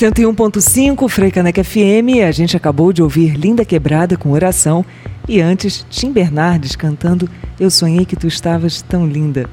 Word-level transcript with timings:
101.5 0.00 1.10
Freicaneca 1.10 1.62
FM, 1.62 2.24
a 2.26 2.30
gente 2.30 2.56
acabou 2.56 2.90
de 2.90 3.02
ouvir 3.02 3.36
Linda 3.36 3.66
Quebrada 3.66 4.16
com 4.16 4.30
oração 4.30 4.82
e 5.28 5.42
antes 5.42 5.84
Tim 5.90 6.10
Bernardes 6.10 6.74
cantando 6.74 7.28
Eu 7.60 7.70
Sonhei 7.70 8.06
Que 8.06 8.16
Tu 8.16 8.26
Estavas 8.26 8.80
Tão 8.80 9.06
Linda. 9.06 9.44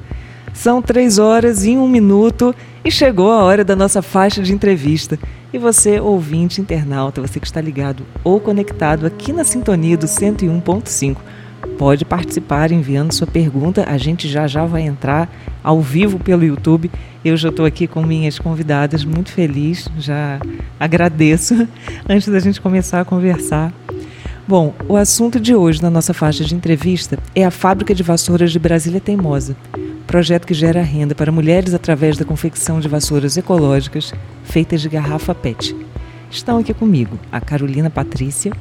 São 0.54 0.80
três 0.80 1.18
horas 1.18 1.66
e 1.66 1.76
um 1.76 1.86
minuto 1.86 2.54
e 2.82 2.90
chegou 2.90 3.30
a 3.30 3.42
hora 3.42 3.62
da 3.62 3.76
nossa 3.76 4.00
faixa 4.00 4.42
de 4.42 4.54
entrevista. 4.54 5.18
E 5.52 5.58
você, 5.58 6.00
ouvinte 6.00 6.62
internauta, 6.62 7.20
você 7.20 7.38
que 7.38 7.46
está 7.46 7.60
ligado 7.60 8.06
ou 8.24 8.40
conectado 8.40 9.04
aqui 9.04 9.34
na 9.34 9.44
sintonia 9.44 9.98
do 9.98 10.06
101.5, 10.06 11.18
pode 11.78 12.04
participar 12.04 12.72
enviando 12.72 13.12
sua 13.12 13.26
pergunta. 13.26 13.84
A 13.88 13.96
gente 13.96 14.28
já 14.28 14.46
já 14.46 14.64
vai 14.66 14.82
entrar 14.82 15.30
ao 15.62 15.80
vivo 15.80 16.18
pelo 16.18 16.44
YouTube. 16.44 16.90
Eu 17.24 17.36
já 17.36 17.48
estou 17.48 17.66
aqui 17.66 17.86
com 17.86 18.02
minhas 18.02 18.38
convidadas, 18.38 19.04
muito 19.04 19.30
feliz, 19.30 19.88
já 19.98 20.40
agradeço 20.78 21.68
antes 22.08 22.28
da 22.28 22.40
gente 22.40 22.60
começar 22.60 23.00
a 23.00 23.04
conversar. 23.04 23.72
Bom, 24.46 24.74
o 24.88 24.96
assunto 24.96 25.38
de 25.38 25.54
hoje 25.54 25.82
na 25.82 25.90
nossa 25.90 26.14
faixa 26.14 26.42
de 26.42 26.54
entrevista 26.54 27.18
é 27.34 27.44
a 27.44 27.50
Fábrica 27.50 27.94
de 27.94 28.02
Vassouras 28.02 28.50
de 28.50 28.58
Brasília 28.58 29.00
Teimosa, 29.00 29.54
projeto 30.06 30.46
que 30.46 30.54
gera 30.54 30.80
renda 30.80 31.14
para 31.14 31.30
mulheres 31.30 31.74
através 31.74 32.16
da 32.16 32.24
confecção 32.24 32.80
de 32.80 32.88
vassouras 32.88 33.36
ecológicas 33.36 34.14
feitas 34.42 34.80
de 34.80 34.88
garrafa 34.88 35.34
PET. 35.34 35.76
Estão 36.30 36.58
aqui 36.58 36.72
comigo 36.72 37.18
a 37.30 37.42
Carolina 37.42 37.90
Patrícia 37.90 38.52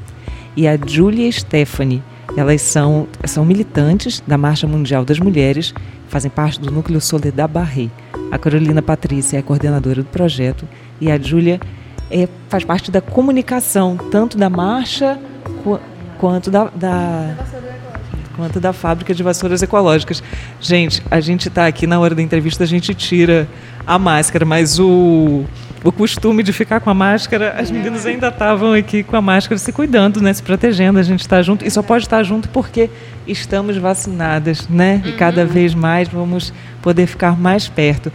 e 0.57 0.67
a 0.67 0.77
Julia 0.77 1.31
Stephanie. 1.31 2.03
Elas 2.37 2.61
são, 2.61 3.07
são 3.25 3.43
militantes 3.43 4.21
da 4.27 4.37
Marcha 4.37 4.67
Mundial 4.67 5.03
das 5.03 5.17
Mulheres, 5.17 5.73
fazem 6.07 6.29
parte 6.29 6.59
do 6.59 6.71
núcleo 6.71 7.01
Soledad 7.01 7.51
Barré. 7.51 7.89
A 8.31 8.37
Carolina 8.37 8.79
Patrícia 8.79 9.39
é 9.39 9.41
coordenadora 9.41 10.03
do 10.03 10.09
projeto 10.09 10.67
e 11.01 11.09
a 11.09 11.19
Júlia 11.19 11.59
é, 12.11 12.29
faz 12.47 12.63
parte 12.63 12.91
da 12.91 13.01
comunicação, 13.01 13.97
tanto 14.11 14.37
da 14.37 14.51
marcha 14.51 15.19
qu 15.63 15.79
quanto 16.19 16.51
da, 16.51 16.65
da 16.75 17.35
quanto 18.35 18.59
da 18.59 18.71
fábrica 18.71 19.15
de 19.15 19.23
vassouras 19.23 19.63
ecológicas. 19.63 20.21
Gente, 20.61 21.01
a 21.09 21.19
gente 21.19 21.47
está 21.47 21.65
aqui 21.65 21.87
na 21.87 21.99
hora 21.99 22.13
da 22.13 22.21
entrevista, 22.21 22.63
a 22.63 22.67
gente 22.67 22.93
tira 22.93 23.47
a 23.85 23.97
máscara, 23.97 24.45
mas 24.45 24.79
o, 24.79 25.43
o 25.87 25.91
costume 25.91 26.43
de 26.43 26.51
ficar 26.51 26.81
com 26.81 26.89
a 26.89 26.93
máscara, 26.93 27.55
as 27.57 27.71
meninas 27.71 28.05
ainda 28.05 28.27
estavam 28.27 28.73
aqui 28.73 29.03
com 29.03 29.15
a 29.15 29.21
máscara 29.21 29.57
se 29.57 29.71
cuidando, 29.71 30.21
né, 30.21 30.33
se 30.33 30.43
protegendo, 30.43 30.99
a 30.99 31.03
gente 31.03 31.21
está 31.21 31.41
junto 31.41 31.65
e 31.65 31.71
só 31.71 31.81
pode 31.81 32.03
estar 32.03 32.21
junto 32.23 32.49
porque 32.49 32.89
estamos 33.25 33.77
vacinadas, 33.77 34.67
né? 34.67 35.01
E 35.05 35.13
cada 35.13 35.43
uhum. 35.43 35.47
vez 35.47 35.73
mais 35.73 36.09
vamos 36.09 36.53
poder 36.81 37.07
ficar 37.07 37.39
mais 37.39 37.69
perto. 37.69 38.11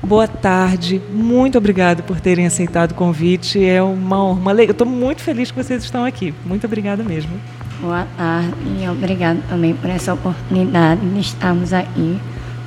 Boa 0.00 0.28
tarde, 0.28 1.02
muito 1.12 1.58
obrigada 1.58 2.04
por 2.04 2.20
terem 2.20 2.46
aceitado 2.46 2.92
o 2.92 2.94
convite. 2.94 3.64
É 3.64 3.82
uma 3.82 4.22
honra. 4.22 4.62
Eu 4.62 4.70
estou 4.70 4.86
muito 4.86 5.20
feliz 5.20 5.50
que 5.50 5.60
vocês 5.60 5.82
estão 5.82 6.04
aqui. 6.04 6.32
Muito 6.46 6.68
obrigada 6.68 7.02
mesmo. 7.02 7.32
Boa 7.80 8.06
tarde 8.16 8.54
e 8.80 8.88
obrigado 8.88 9.42
também 9.48 9.74
por 9.74 9.90
essa 9.90 10.14
oportunidade 10.14 11.00
de 11.00 11.18
estarmos 11.18 11.72
aqui 11.72 12.16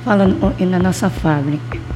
falando 0.04 0.54
da 0.70 0.78
nossa 0.78 1.08
fábrica. 1.08 1.91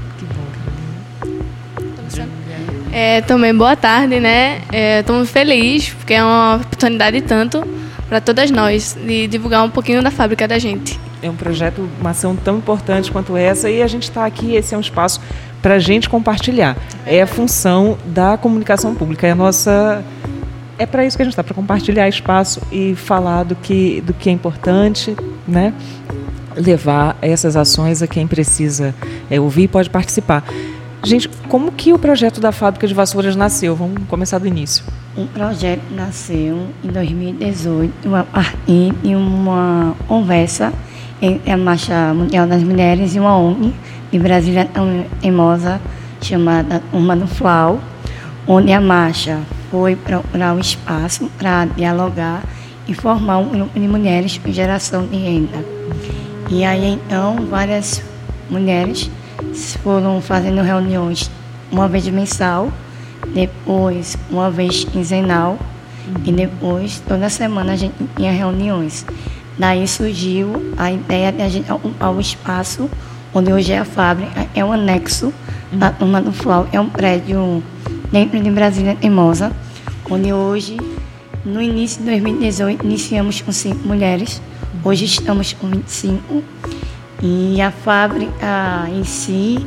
É, 2.97 3.21
também 3.21 3.55
boa 3.55 3.77
tarde, 3.77 4.19
né? 4.19 4.63
Estou 5.01 5.17
é, 5.17 5.19
muito 5.19 5.31
feliz 5.31 5.91
porque 5.91 6.15
é 6.15 6.25
uma 6.25 6.57
oportunidade 6.57 7.21
tanto 7.21 7.63
para 8.09 8.23
todas 8.23 8.51
nós 8.51 8.97
de 9.05 9.27
divulgar 9.27 9.63
um 9.63 9.69
pouquinho 9.69 10.03
da 10.03 10.11
fábrica 10.11 10.49
da 10.49 10.59
gente. 10.59 10.99
É 11.23 11.29
um 11.29 11.37
projeto, 11.37 11.87
uma 12.01 12.11
ação 12.11 12.35
tão 12.35 12.57
importante 12.57 13.13
quanto 13.13 13.37
essa 13.37 13.69
e 13.69 13.83
a 13.83 13.87
gente 13.87 14.05
está 14.05 14.25
aqui, 14.25 14.55
esse 14.55 14.75
é 14.75 14.79
um 14.79 14.81
espaço 14.81 15.21
para 15.61 15.75
a 15.75 15.79
gente 15.79 16.09
compartilhar. 16.09 16.75
É 17.05 17.21
a 17.21 17.27
função 17.27 17.99
da 18.07 18.39
comunicação 18.39 18.95
pública, 18.95 19.27
é 19.27 19.33
a 19.33 19.35
nossa 19.35 20.03
é 20.79 20.87
para 20.87 21.05
isso 21.05 21.19
que 21.19 21.23
a 21.23 21.27
gente 21.27 21.35
está, 21.35 21.45
para 21.45 21.55
compartilhar 21.55 22.09
espaço 22.09 22.63
e 22.73 22.95
falar 22.95 23.43
do 23.43 23.55
que, 23.57 24.01
do 24.07 24.15
que 24.15 24.31
é 24.31 24.33
importante, 24.33 25.15
né? 25.47 25.75
levar 26.57 27.17
essas 27.21 27.57
ações 27.57 28.03
a 28.03 28.07
quem 28.07 28.27
precisa 28.27 28.95
é, 29.31 29.39
ouvir 29.39 29.65
e 29.65 29.69
pode 29.69 29.91
participar. 29.91 30.43
Gente, 31.07 31.29
como 31.49 31.71
que 31.71 31.93
o 31.93 31.99
projeto 32.01 32.41
da 32.41 32.51
fábrica 32.51 32.85
de 32.85 32.93
vassouras 32.93 33.37
nasceu? 33.37 33.77
Vamos 33.77 34.03
começar 34.09 34.39
do 34.39 34.47
início. 34.49 34.85
O 35.17 35.25
projeto 35.29 35.85
nasceu 35.93 36.67
em 36.83 36.89
2018 36.89 38.13
a 38.13 38.25
partir 38.25 38.93
de 39.05 39.15
uma 39.15 39.95
conversa 40.09 40.73
entre 41.23 41.53
a 41.53 41.57
Marcha 41.57 42.13
Mundial 42.13 42.49
das 42.49 42.61
Mulheres 42.65 43.15
e 43.15 43.21
uma 43.21 43.39
ONG 43.39 43.73
de 44.11 44.19
Brasília 44.19 44.69
Teimosa 45.21 45.81
chamada 46.21 46.83
Uma 46.93 47.15
do 47.15 47.29
Flau, 47.29 47.79
onde 48.45 48.73
a 48.73 48.81
marcha 48.81 49.39
foi 49.71 49.95
procurar 49.95 50.55
um 50.55 50.59
espaço 50.59 51.31
para 51.39 51.67
dialogar 51.67 52.43
e 52.89 52.95
formar 52.95 53.39
um 53.39 53.49
grupo 53.51 53.79
de 53.79 53.87
mulheres 53.87 54.39
com 54.39 54.51
geração 54.51 55.07
de 55.07 55.17
renda. 55.17 55.65
E 56.51 56.65
aí 56.65 56.95
então 56.95 57.47
várias 57.49 58.03
mulheres 58.51 59.09
foram 59.83 60.21
fazendo 60.21 60.63
reuniões 60.63 61.31
uma 61.71 61.89
vez 61.89 62.07
mensal, 62.09 62.73
depois 63.33 64.17
uma 64.31 64.51
vez 64.51 64.85
quinzenal 64.85 65.59
e 66.25 66.33
depois 66.33 67.03
toda 67.07 67.29
semana 67.29 67.73
a 67.73 67.77
gente 67.77 67.95
tinha 68.17 68.33
reuniões. 68.33 69.05
Daí 69.59 69.87
surgiu 69.89 70.73
a 70.77 70.93
ideia 70.93 71.33
de 71.33 71.43
a 71.43 71.49
gente 71.49 71.71
ocupar 71.73 72.15
o 72.15 72.21
espaço 72.21 72.91
onde 73.35 73.53
hoje 73.53 73.73
é 73.73 73.79
a 73.79 73.85
fábrica, 73.85 74.47
é 74.55 74.65
um 74.65 74.73
anexo 74.73 75.33
da 75.73 75.91
turma 75.91 76.21
do 76.21 76.33
Flau, 76.33 76.67
é 76.73 76.81
um 76.81 76.89
prédio 76.89 77.63
dentro 78.11 78.41
de 78.41 78.51
Brasília 78.51 78.95
Teimosa, 78.95 79.53
onde 80.11 80.33
hoje, 80.33 80.77
no 81.45 81.61
início 81.61 81.99
de 82.01 82.07
2018, 82.07 82.85
iniciamos 82.85 83.41
com 83.41 83.53
cinco 83.53 83.87
mulheres, 83.87 84.41
hoje 84.83 85.05
estamos 85.05 85.53
com 85.53 85.69
25, 85.69 86.43
e 87.27 87.61
a 87.61 87.71
fábrica 87.71 88.87
em 88.89 89.03
si 89.03 89.67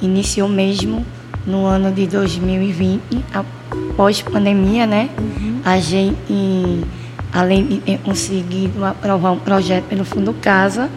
iniciou 0.00 0.48
mesmo 0.48 1.04
no 1.44 1.66
ano 1.66 1.90
de 1.90 2.06
2020, 2.06 3.02
após 3.34 4.22
pandemia, 4.22 4.86
né? 4.86 5.10
Uhum. 5.18 5.60
A 5.64 5.78
gente, 5.80 6.84
além 7.32 7.66
de 7.66 7.78
ter 7.78 7.98
conseguido 7.98 8.84
aprovar 8.84 9.32
um 9.32 9.38
projeto 9.38 9.84
pelo 9.86 10.04
Fundo 10.04 10.32
Casa, 10.34 10.88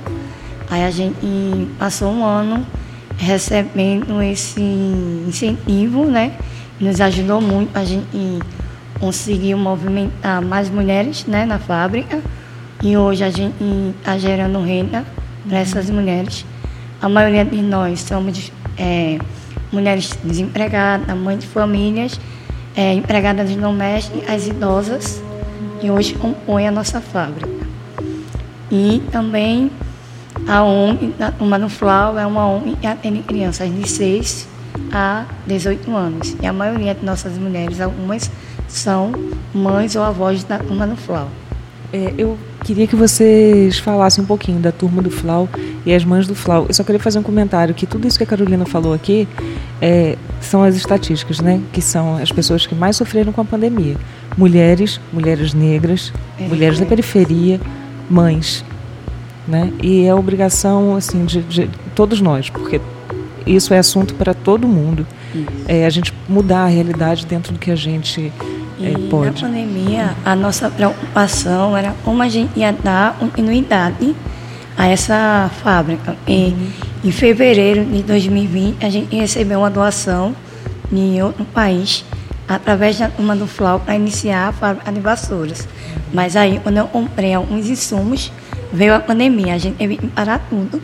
aí 0.70 0.84
a 0.84 0.92
gente 0.92 1.68
passou 1.80 2.12
um 2.12 2.24
ano 2.24 2.66
recebendo 3.18 4.22
esse 4.22 4.62
incentivo, 4.62 6.06
né? 6.06 6.34
nos 6.80 7.02
ajudou 7.02 7.42
muito. 7.42 7.76
A 7.76 7.84
gente 7.84 8.40
conseguiu 9.00 9.58
movimentar 9.58 10.42
mais 10.42 10.70
mulheres 10.70 11.26
né, 11.26 11.46
na 11.46 11.58
fábrica 11.58 12.22
e 12.84 12.96
hoje 12.96 13.24
a 13.24 13.30
gente 13.30 13.56
está 13.98 14.18
gerando 14.18 14.62
renda 14.62 15.04
para 15.48 15.60
essas 15.60 15.90
mulheres. 15.90 16.46
A 17.02 17.10
maioria 17.10 17.46
de 17.46 17.62
nós 17.62 18.02
somos 18.02 18.52
é, 18.78 19.18
mulheres 19.72 20.12
desempregadas, 20.24 21.16
mães 21.18 21.40
de 21.40 21.48
famílias, 21.48 22.20
é, 22.76 22.94
empregadas 22.94 23.50
domésticas, 23.56 24.30
as 24.30 24.48
idosas, 24.48 25.22
que 25.80 25.90
hoje 25.92 26.14
compõem 26.16 26.68
a 26.68 26.72
nossa 26.72 27.00
fábrica. 27.00 27.66
E 28.72 29.02
também 29.12 29.72
a 30.48 30.64
ONG, 30.64 31.14
a 31.20 31.32
Turma 31.32 31.60
do 31.60 31.70
Flau, 31.70 32.18
é 32.18 32.26
uma 32.26 32.48
ONG 32.48 32.76
que 32.76 32.88
atende 32.88 33.20
crianças 33.22 33.74
de 33.74 33.88
6 33.88 34.48
a 34.92 35.26
18 35.48 35.96
anos. 35.96 36.36
E 36.42 36.46
a 36.46 36.54
maioria 36.54 36.94
de 36.94 37.06
nossas 37.06 37.38
mulheres, 37.38 37.80
algumas 37.80 38.30
são 38.68 39.12
mães 39.54 39.96
ou 39.96 40.04
avós 40.04 40.44
da 40.44 40.58
turma 40.60 40.88
do 40.88 40.96
FLAU. 40.96 41.30
É, 41.96 42.14
eu 42.18 42.38
queria 42.66 42.86
que 42.86 42.96
vocês 42.96 43.80
falassem 43.80 44.22
um 44.22 44.28
pouquinho 44.28 44.60
da 44.60 44.70
turma 44.70 45.02
do 45.02 45.10
FLAU 45.10 45.48
e 45.86 45.94
as 45.94 46.04
mães 46.04 46.28
do 46.28 46.36
FLAU. 46.36 46.66
Eu 46.68 46.74
só 46.74 46.84
queria 46.84 47.00
fazer 47.00 47.20
um 47.20 47.24
comentário 47.24 47.74
que 47.74 47.88
tudo 47.88 48.06
isso 48.06 48.18
que 48.18 48.24
a 48.26 48.28
Carolina 48.28 48.66
falou 48.66 48.94
aqui 48.94 49.26
é, 49.82 50.18
são 50.42 50.62
as 50.62 50.76
estatísticas, 50.76 51.40
né? 51.40 51.62
Que 51.72 51.82
são 51.82 52.18
as 52.18 52.34
pessoas 52.34 52.66
que 52.68 52.76
mais 52.76 52.98
sofreram 52.98 53.32
com 53.32 53.40
a 53.40 53.46
pandemia. 53.46 53.96
Mulheres, 54.38 55.00
mulheres 55.14 55.54
negras, 55.54 56.12
é, 56.38 56.46
mulheres 56.50 56.82
da 56.82 56.86
periferia, 56.86 57.62
mães. 58.10 58.66
Né? 59.48 59.72
E 59.82 60.04
é 60.06 60.14
obrigação 60.14 60.98
assim 60.98 61.24
de, 61.24 61.44
de 61.44 61.70
todos 61.96 62.20
nós, 62.20 62.50
porque 62.50 62.82
isso 63.48 63.74
é 63.74 63.78
assunto 63.78 64.16
para 64.16 64.34
todo 64.34 64.68
mundo. 64.68 65.08
É, 65.66 65.86
a 65.86 65.90
gente 65.90 66.14
mudar 66.28 66.64
a 66.64 66.68
realidade 66.68 67.26
dentro 67.26 67.54
do 67.54 67.60
que 67.60 67.72
a 67.72 67.76
gente 67.76 68.34
é, 68.82 69.10
pode. 69.10 69.42
Na 69.42 69.50
pandemia, 69.50 70.16
a 70.26 70.36
nossa 70.36 70.70
preocupação 70.70 71.76
era 71.78 71.96
como 72.04 72.22
a 72.22 72.28
gente 72.30 72.60
ia 72.60 72.74
dar 72.74 73.18
continuidade 73.18 74.16
a 74.78 74.88
essa 74.88 75.50
fábrica. 75.64 76.16
E 76.28 76.48
uhum. 76.48 76.70
em 77.06 77.12
fevereiro 77.12 77.86
de 77.86 78.04
2020, 78.04 78.86
a 78.86 78.90
gente 78.90 79.16
recebeu 79.16 79.60
uma 79.60 79.70
doação 79.70 80.36
em 80.92 81.22
outro 81.22 81.46
país, 81.46 82.06
através 82.48 83.00
da 83.00 83.10
turma 83.10 83.36
do 83.36 83.48
FLAU, 83.48 83.80
para 83.80 83.96
iniciar 83.96 84.50
a 84.50 84.52
fábrica 84.52 84.92
de 84.92 85.00
vassouras. 85.00 85.68
Mas 86.14 86.36
aí, 86.36 86.60
quando 86.62 86.78
eu 86.78 86.88
comprei 86.88 87.34
alguns 87.34 87.68
insumos, 87.68 88.32
veio 88.72 88.94
a 88.94 89.00
pandemia, 89.00 89.54
a 89.54 89.58
gente 89.58 89.76
teve 89.78 89.98
que 89.98 90.08
parar 90.08 90.40
tudo. 90.50 90.82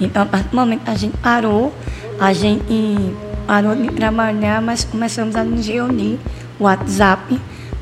Então, 0.00 0.22
a 0.22 0.26
partir 0.26 0.48
do 0.48 0.56
momento 0.56 0.84
que 0.84 0.90
a 0.90 0.96
gente 0.96 1.16
parou, 1.18 1.74
a 2.18 2.32
gente 2.32 3.14
parou 3.46 3.74
de 3.76 3.88
trabalhar, 3.88 4.62
mas 4.62 4.84
começamos 4.84 5.36
a 5.36 5.44
nos 5.44 5.66
reunir 5.66 6.18
WhatsApp 6.58 7.40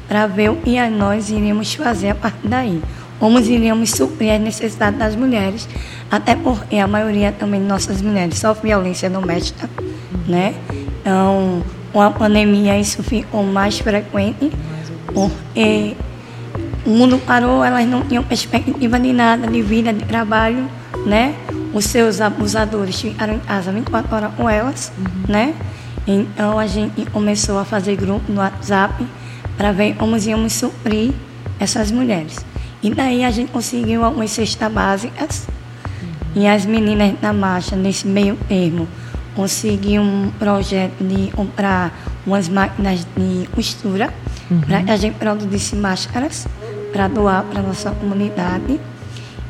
para 0.08 0.26
ver 0.26 0.50
o 0.50 0.56
que 0.56 0.78
nós 0.90 1.30
iríamos 1.30 1.74
fazer 1.74 2.10
a 2.10 2.14
partir 2.14 2.48
daí. 2.48 2.82
Como 3.18 3.38
iríamos 3.38 3.90
suprir 3.90 4.32
as 4.32 4.40
necessidades 4.40 4.98
das 4.98 5.16
mulheres, 5.16 5.68
até 6.10 6.34
porque 6.34 6.76
a 6.76 6.88
maioria 6.88 7.32
também 7.32 7.60
de 7.60 7.66
nossas 7.66 8.02
mulheres 8.02 8.38
sofre 8.38 8.68
violência 8.68 9.08
doméstica, 9.08 9.70
né? 10.26 10.54
Então, 11.00 11.62
com 11.92 12.00
a 12.00 12.10
pandemia 12.10 12.78
isso 12.78 13.02
ficou 13.02 13.44
mais 13.44 13.78
frequente, 13.78 14.50
porque 15.14 15.96
o 16.84 16.90
mundo 16.90 17.18
parou, 17.18 17.64
elas 17.64 17.86
não 17.86 18.02
tinham 18.02 18.24
perspectiva 18.24 18.98
de 18.98 19.12
nada, 19.12 19.46
de 19.46 19.62
vida, 19.62 19.92
de 19.92 20.04
trabalho, 20.04 20.68
né? 21.06 21.34
Os 21.72 21.84
seus 21.84 22.20
abusadores 22.20 23.00
ficaram 23.00 23.34
em 23.34 23.38
casa 23.38 23.70
24 23.70 24.16
horas 24.16 24.34
com 24.34 24.50
elas, 24.50 24.92
uhum. 24.98 25.32
né? 25.32 25.54
Então 26.06 26.58
a 26.58 26.66
gente 26.66 27.04
começou 27.06 27.58
a 27.58 27.64
fazer 27.64 27.96
grupo 27.96 28.32
no 28.32 28.40
WhatsApp 28.40 29.06
para 29.56 29.72
ver 29.72 29.94
como 29.94 30.16
íamos 30.16 30.52
suprir 30.52 31.12
essas 31.60 31.90
mulheres. 31.90 32.36
E 32.82 32.92
daí 32.92 33.24
a 33.24 33.30
gente 33.30 33.52
conseguiu 33.52 34.04
algumas 34.04 34.30
cestas 34.30 34.72
básicas 34.72 35.46
e 36.34 36.46
as 36.46 36.66
meninas 36.66 37.14
da 37.20 37.32
marcha, 37.32 37.76
nesse 37.76 38.06
meio 38.06 38.36
termo, 38.48 38.88
conseguiram 39.36 40.02
um 40.02 40.30
projeto 40.38 41.04
de 41.04 41.30
comprar 41.32 41.92
umas 42.26 42.48
máquinas 42.48 43.06
de 43.16 43.46
costura 43.48 44.12
uhum. 44.50 44.60
para 44.62 44.82
que 44.82 44.90
a 44.90 44.96
gente 44.96 45.14
produzisse 45.14 45.76
máscaras 45.76 46.46
para 46.92 47.08
doar 47.08 47.44
para 47.44 47.60
a 47.60 47.62
nossa 47.62 47.90
comunidade. 47.92 48.80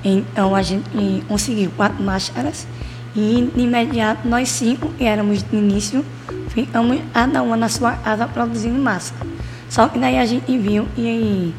Então 0.04 0.54
a 0.54 0.62
gente 0.62 1.25
conseguiu 1.28 1.70
quatro 1.76 2.02
máscaras 2.02 2.66
e 3.14 3.50
de 3.54 3.62
imediato 3.62 4.26
nós 4.26 4.49
cinco, 4.49 4.88
que 4.99 5.04
éramos 5.04 5.44
no 5.50 5.58
início, 5.58 6.04
ficamos 6.52 6.99
cada 7.12 7.43
uma 7.43 7.56
na 7.56 7.69
sua 7.69 7.93
casa 7.93 8.26
produzindo 8.26 8.78
máscara. 8.78 9.28
Só 9.69 9.88
que 9.88 9.99
daí 9.99 10.19
a 10.19 10.26
gente 10.26 10.56
viu 10.58 10.87
e 10.96 11.54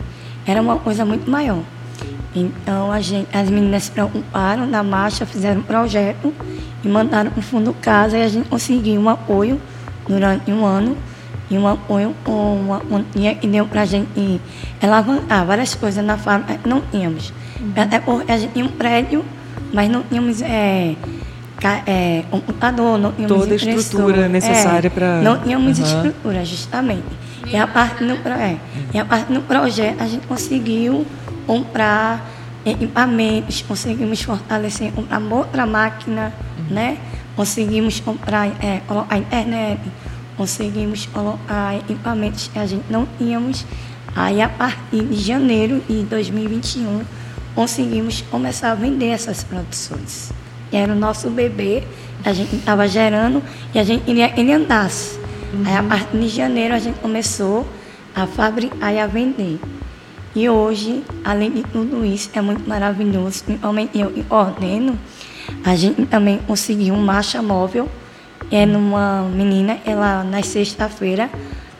era 0.46 0.62
uma 0.62 0.78
coisa 0.78 1.04
muito 1.04 1.30
maior. 1.30 1.64
Então 2.36 2.92
a 2.92 3.00
gente, 3.00 3.36
as 3.36 3.50
meninas 3.50 3.84
se 3.84 3.92
preocuparam 3.92 4.66
na 4.66 4.84
marcha, 4.84 5.26
fizeram 5.26 5.62
um 5.62 5.64
projeto 5.64 6.34
e 6.84 6.88
mandaram 6.88 7.32
para 7.32 7.40
o 7.40 7.44
fundo 7.44 7.74
casa 7.74 8.18
e 8.18 8.24
a 8.24 8.28
gente 8.28 8.50
conseguiu 8.50 9.00
um 9.00 9.10
apoio 9.10 9.60
durante 10.08 10.52
um 10.52 10.66
ano 10.66 10.98
e 11.50 11.58
um 11.58 11.68
apoio 11.68 12.16
com 12.24 12.56
uma 12.56 12.80
quantia 12.80 13.36
que 13.36 13.48
deu 13.48 13.66
para 13.66 13.82
a 13.82 13.86
gente 13.86 14.42
alavancar 14.82 15.46
várias 15.46 15.76
coisas 15.76 16.04
na 16.04 16.18
fábrica 16.18 16.58
que 16.58 16.68
não 16.68 16.82
tínhamos. 16.82 17.34
Até 17.76 18.00
porque 18.00 18.32
a 18.32 18.38
gente 18.38 18.54
tinha 18.54 18.66
um 18.66 18.70
prédio, 18.70 19.24
mas 19.72 19.90
não 19.90 20.02
tínhamos 20.04 20.42
é, 20.42 20.96
é, 21.70 22.24
computador, 22.30 22.98
não 22.98 23.12
tínhamos 23.12 23.38
Toda 23.38 23.54
a 23.54 23.56
estrutura 23.56 24.28
necessária 24.28 24.88
é, 24.88 24.90
para... 24.90 25.22
Não 25.22 25.40
tínhamos 25.40 25.80
uhum. 25.80 25.86
estrutura, 25.86 26.46
justamente. 26.46 27.04
E 27.48 27.56
a, 27.56 27.68
parte 27.68 28.04
no, 28.04 28.14
é, 28.14 28.58
e 28.94 28.98
a 28.98 29.06
parte 29.06 29.32
do 29.32 29.42
projeto 29.42 30.02
a 30.02 30.08
gente 30.08 30.26
conseguiu 30.28 31.06
comprar 31.46 32.26
equipamentos, 32.66 33.62
conseguimos 33.62 34.22
fortalecer, 34.22 34.92
comprar 34.94 35.20
outra 35.20 35.66
máquina, 35.66 36.34
uhum. 36.58 36.76
né? 36.76 36.98
Conseguimos 37.36 38.00
comprar, 38.00 38.48
é, 38.64 38.82
colocar 38.88 39.16
a 39.16 39.18
internet, 39.18 39.82
conseguimos 40.38 41.06
colocar 41.08 41.76
equipamentos 41.76 42.48
que 42.48 42.60
a 42.60 42.66
gente 42.66 42.86
não 42.90 43.08
tínhamos. 43.18 43.66
Aí, 44.16 44.42
a 44.42 44.50
partir 44.50 45.04
de 45.04 45.16
janeiro 45.16 45.82
de 45.90 46.04
2021, 46.04 47.02
conseguimos 47.56 48.22
começar 48.22 48.72
a 48.72 48.76
vender 48.76 49.08
essas 49.08 49.44
produções. 49.44 50.32
Era 50.76 50.94
o 50.94 50.96
nosso 50.96 51.30
bebê, 51.30 51.84
a 52.24 52.34
gente 52.34 52.56
estava 52.56 52.88
gerando 52.88 53.42
e 53.74 53.80
a 53.80 53.84
gente 53.84 54.04
queria 54.04 54.30
que 54.30 54.40
ele 54.40 54.54
andasse. 54.54 55.20
Uhum. 55.54 55.64
Aí, 55.66 55.78
a 55.78 55.84
partir 55.84 56.18
de 56.18 56.28
janeiro, 56.30 56.74
a 56.74 56.80
gente 56.80 57.00
começou 57.00 57.68
a 58.16 58.26
fabricar 58.26 58.94
e 58.94 59.00
a 59.00 59.08
vender. 59.08 59.60
E 60.36 60.50
hoje, 60.50 61.04
além 61.24 61.52
de 61.52 61.64
tudo 61.64 62.04
isso, 62.04 62.30
é 62.34 62.42
muito 62.42 62.68
maravilhoso. 62.68 63.44
Principalmente 63.44 64.00
eu 64.00 64.12
ordeno, 64.30 64.98
a 65.64 65.76
gente 65.76 66.06
também 66.06 66.40
conseguiu 66.40 66.94
um 66.96 67.02
marcha 67.02 67.42
móvel 67.42 67.90
é 68.52 68.66
numa 68.66 69.24
menina, 69.24 69.80
ela 69.86 70.24
na 70.24 70.44
sexta-feira 70.44 71.30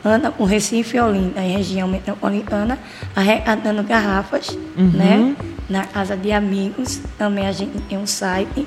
anda 0.04 0.30
por 0.30 0.46
Recife 0.46 0.96
e 0.96 1.00
Olinda, 1.00 1.40
em 1.40 1.56
região 1.56 1.86
metropolitana, 1.88 2.78
arrecadando 3.14 3.82
garrafas, 3.82 4.48
uhum. 4.76 4.90
né? 4.92 5.36
Na 5.70 5.84
casa 5.84 6.16
de 6.16 6.30
amigos. 6.32 7.00
Também 7.16 7.46
a 7.46 7.52
gente 7.52 7.80
tem 7.82 7.96
um 7.96 8.06
site. 8.06 8.66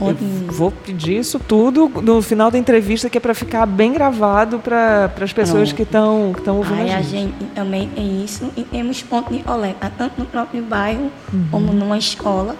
Onde... 0.00 0.24
vou 0.48 0.70
pedir 0.70 1.18
isso 1.18 1.38
tudo 1.38 1.88
no 2.02 2.20
final 2.20 2.50
da 2.50 2.58
entrevista, 2.58 3.08
que 3.08 3.18
é 3.18 3.20
para 3.20 3.34
ficar 3.34 3.64
bem 3.66 3.92
gravado 3.92 4.58
para 4.58 5.12
as 5.20 5.32
pessoas 5.32 5.72
Pronto. 5.72 5.76
que 5.76 5.82
estão 5.82 6.32
que 6.32 6.50
ouvindo 6.50 6.80
Aí 6.80 6.92
a 6.92 7.00
gente. 7.00 7.34
gente 7.38 7.44
também 7.54 7.88
tem 7.88 8.24
isso 8.24 8.50
e 8.56 8.62
temos 8.62 9.02
ponto 9.02 9.32
de 9.32 9.42
coleta, 9.42 9.92
tanto 9.96 10.18
no 10.18 10.26
próprio 10.26 10.62
bairro 10.62 11.10
uhum. 11.32 11.48
como 11.50 11.72
numa 11.72 11.98
escola 11.98 12.56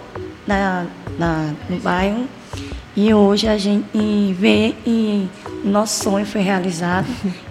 na, 0.47 0.85
na, 1.17 1.53
no 1.69 1.77
bairro 1.79 2.25
e 2.95 3.13
hoje 3.13 3.47
a 3.47 3.57
gente 3.57 4.33
vê 4.39 4.73
e 4.85 5.27
nosso 5.63 6.03
sonho 6.03 6.25
foi 6.25 6.41
realizado 6.41 7.07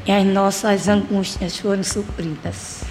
e 0.07 0.11
as 0.11 0.25
nossas 0.25 0.89
angústias 0.89 1.59
foram 1.59 1.83
supridas. 1.83 2.84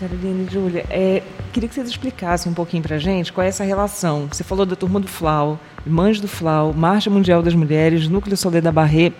Carolina 0.00 0.44
e 0.48 0.50
Júlia, 0.50 0.86
é, 0.88 1.22
queria 1.52 1.68
que 1.68 1.74
vocês 1.74 1.90
explicassem 1.90 2.50
um 2.50 2.54
pouquinho 2.54 2.82
para 2.82 2.96
a 2.96 2.98
gente 2.98 3.30
qual 3.34 3.44
é 3.44 3.48
essa 3.48 3.62
relação. 3.62 4.28
Você 4.32 4.42
falou 4.42 4.64
da 4.64 4.74
turma 4.74 4.98
do 4.98 5.06
FLAU, 5.06 5.60
Mães 5.84 6.18
do 6.18 6.26
FLAU, 6.26 6.72
Marcha 6.72 7.10
Mundial 7.10 7.42
das 7.42 7.54
Mulheres, 7.54 8.08
Núcleo 8.08 8.34
Solê 8.34 8.62
da 8.62 8.72
Barré. 8.72 9.12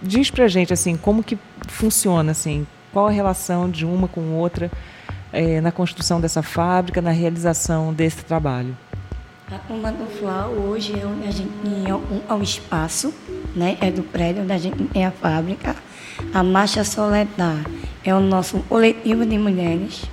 Diz 0.00 0.30
para 0.30 0.44
a 0.44 0.48
gente 0.48 0.72
assim, 0.72 0.96
como 0.96 1.24
que 1.24 1.36
funciona, 1.66 2.30
assim, 2.30 2.64
qual 2.92 3.08
a 3.08 3.10
relação 3.10 3.68
de 3.68 3.84
uma 3.84 4.06
com 4.06 4.34
outra 4.34 4.70
é, 5.32 5.60
na 5.60 5.72
construção 5.72 6.20
dessa 6.20 6.44
fábrica, 6.44 7.02
na 7.02 7.10
realização 7.10 7.92
desse 7.92 8.24
trabalho. 8.24 8.76
A 9.50 9.72
Uma 9.72 9.90
do 9.90 10.06
Flau 10.06 10.50
hoje 10.52 10.92
é 10.92 11.04
onde 11.04 11.26
a 11.26 11.32
gente 11.32 11.50
tem 11.64 11.92
um, 11.92 12.36
um 12.36 12.42
espaço, 12.42 13.12
né? 13.56 13.76
É 13.80 13.90
do 13.90 14.04
prédio 14.04 14.44
onde 14.44 14.52
a 14.52 14.58
gente 14.58 14.84
tem 14.84 15.04
a 15.04 15.10
fábrica. 15.10 15.74
A 16.32 16.44
Marcha 16.44 16.84
Soledar 16.84 17.64
é 18.08 18.14
o 18.14 18.20
nosso 18.20 18.58
coletivo 18.68 19.26
de 19.26 19.38
mulheres, 19.38 20.04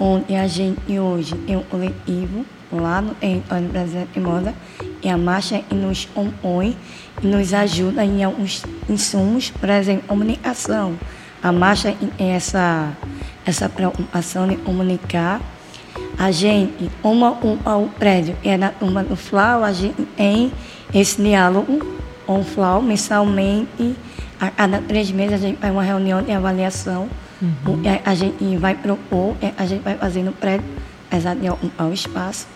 onde 0.00 0.34
a 0.34 0.46
gente 0.46 0.98
hoje 0.98 1.34
tem 1.46 1.56
um 1.56 1.62
coletivo 1.62 2.44
lá 2.72 3.00
no 3.00 3.14
território 3.14 3.68
brasileiro 3.68 4.08
de 4.12 4.20
moda, 4.20 4.54
e 5.02 5.08
a 5.08 5.16
marcha 5.16 5.62
nos 5.70 6.04
compõe 6.06 6.76
e 7.22 7.26
nos 7.26 7.52
ajuda 7.52 8.04
em 8.04 8.24
alguns 8.24 8.64
insumos, 8.88 9.50
por 9.50 9.68
exemplo, 9.70 10.08
comunicação. 10.08 10.98
A 11.42 11.52
marcha 11.52 11.94
tem 12.16 12.30
essa, 12.32 12.92
essa 13.44 13.68
preocupação 13.68 14.48
de 14.48 14.56
comunicar 14.56 15.40
a 16.18 16.30
gente, 16.30 16.90
uma, 17.02 17.32
uma, 17.32 17.76
o 17.76 17.88
prédio 17.90 18.36
é 18.42 18.56
na 18.56 18.70
turma 18.70 19.04
do 19.04 19.14
FLAU, 19.14 19.62
a 19.62 19.72
gente 19.72 20.02
tem 20.16 20.50
esse 20.94 21.20
diálogo 21.20 21.86
com 22.26 22.40
o 22.40 22.44
FLAU 22.44 22.80
mensalmente. 22.80 23.94
A 24.40 24.50
cada 24.50 24.80
três 24.80 25.10
meses 25.10 25.34
a 25.34 25.36
gente 25.36 25.58
faz 25.58 25.72
uma 25.72 25.82
reunião 25.82 26.22
de 26.22 26.32
avaliação. 26.32 27.08
Uhum. 27.40 27.82
A, 28.04 28.10
a, 28.10 28.14
gente 28.14 28.56
vai 28.56 28.74
propor, 28.74 29.36
é, 29.42 29.52
a 29.56 29.66
gente 29.66 29.82
vai 29.82 29.96
fazer 29.96 30.22
no 30.22 30.32
prédio, 30.32 30.66
apesar 31.08 31.34
de 31.34 31.48
ocupar 31.48 31.88
o 31.88 31.92
espaço. 31.92 32.46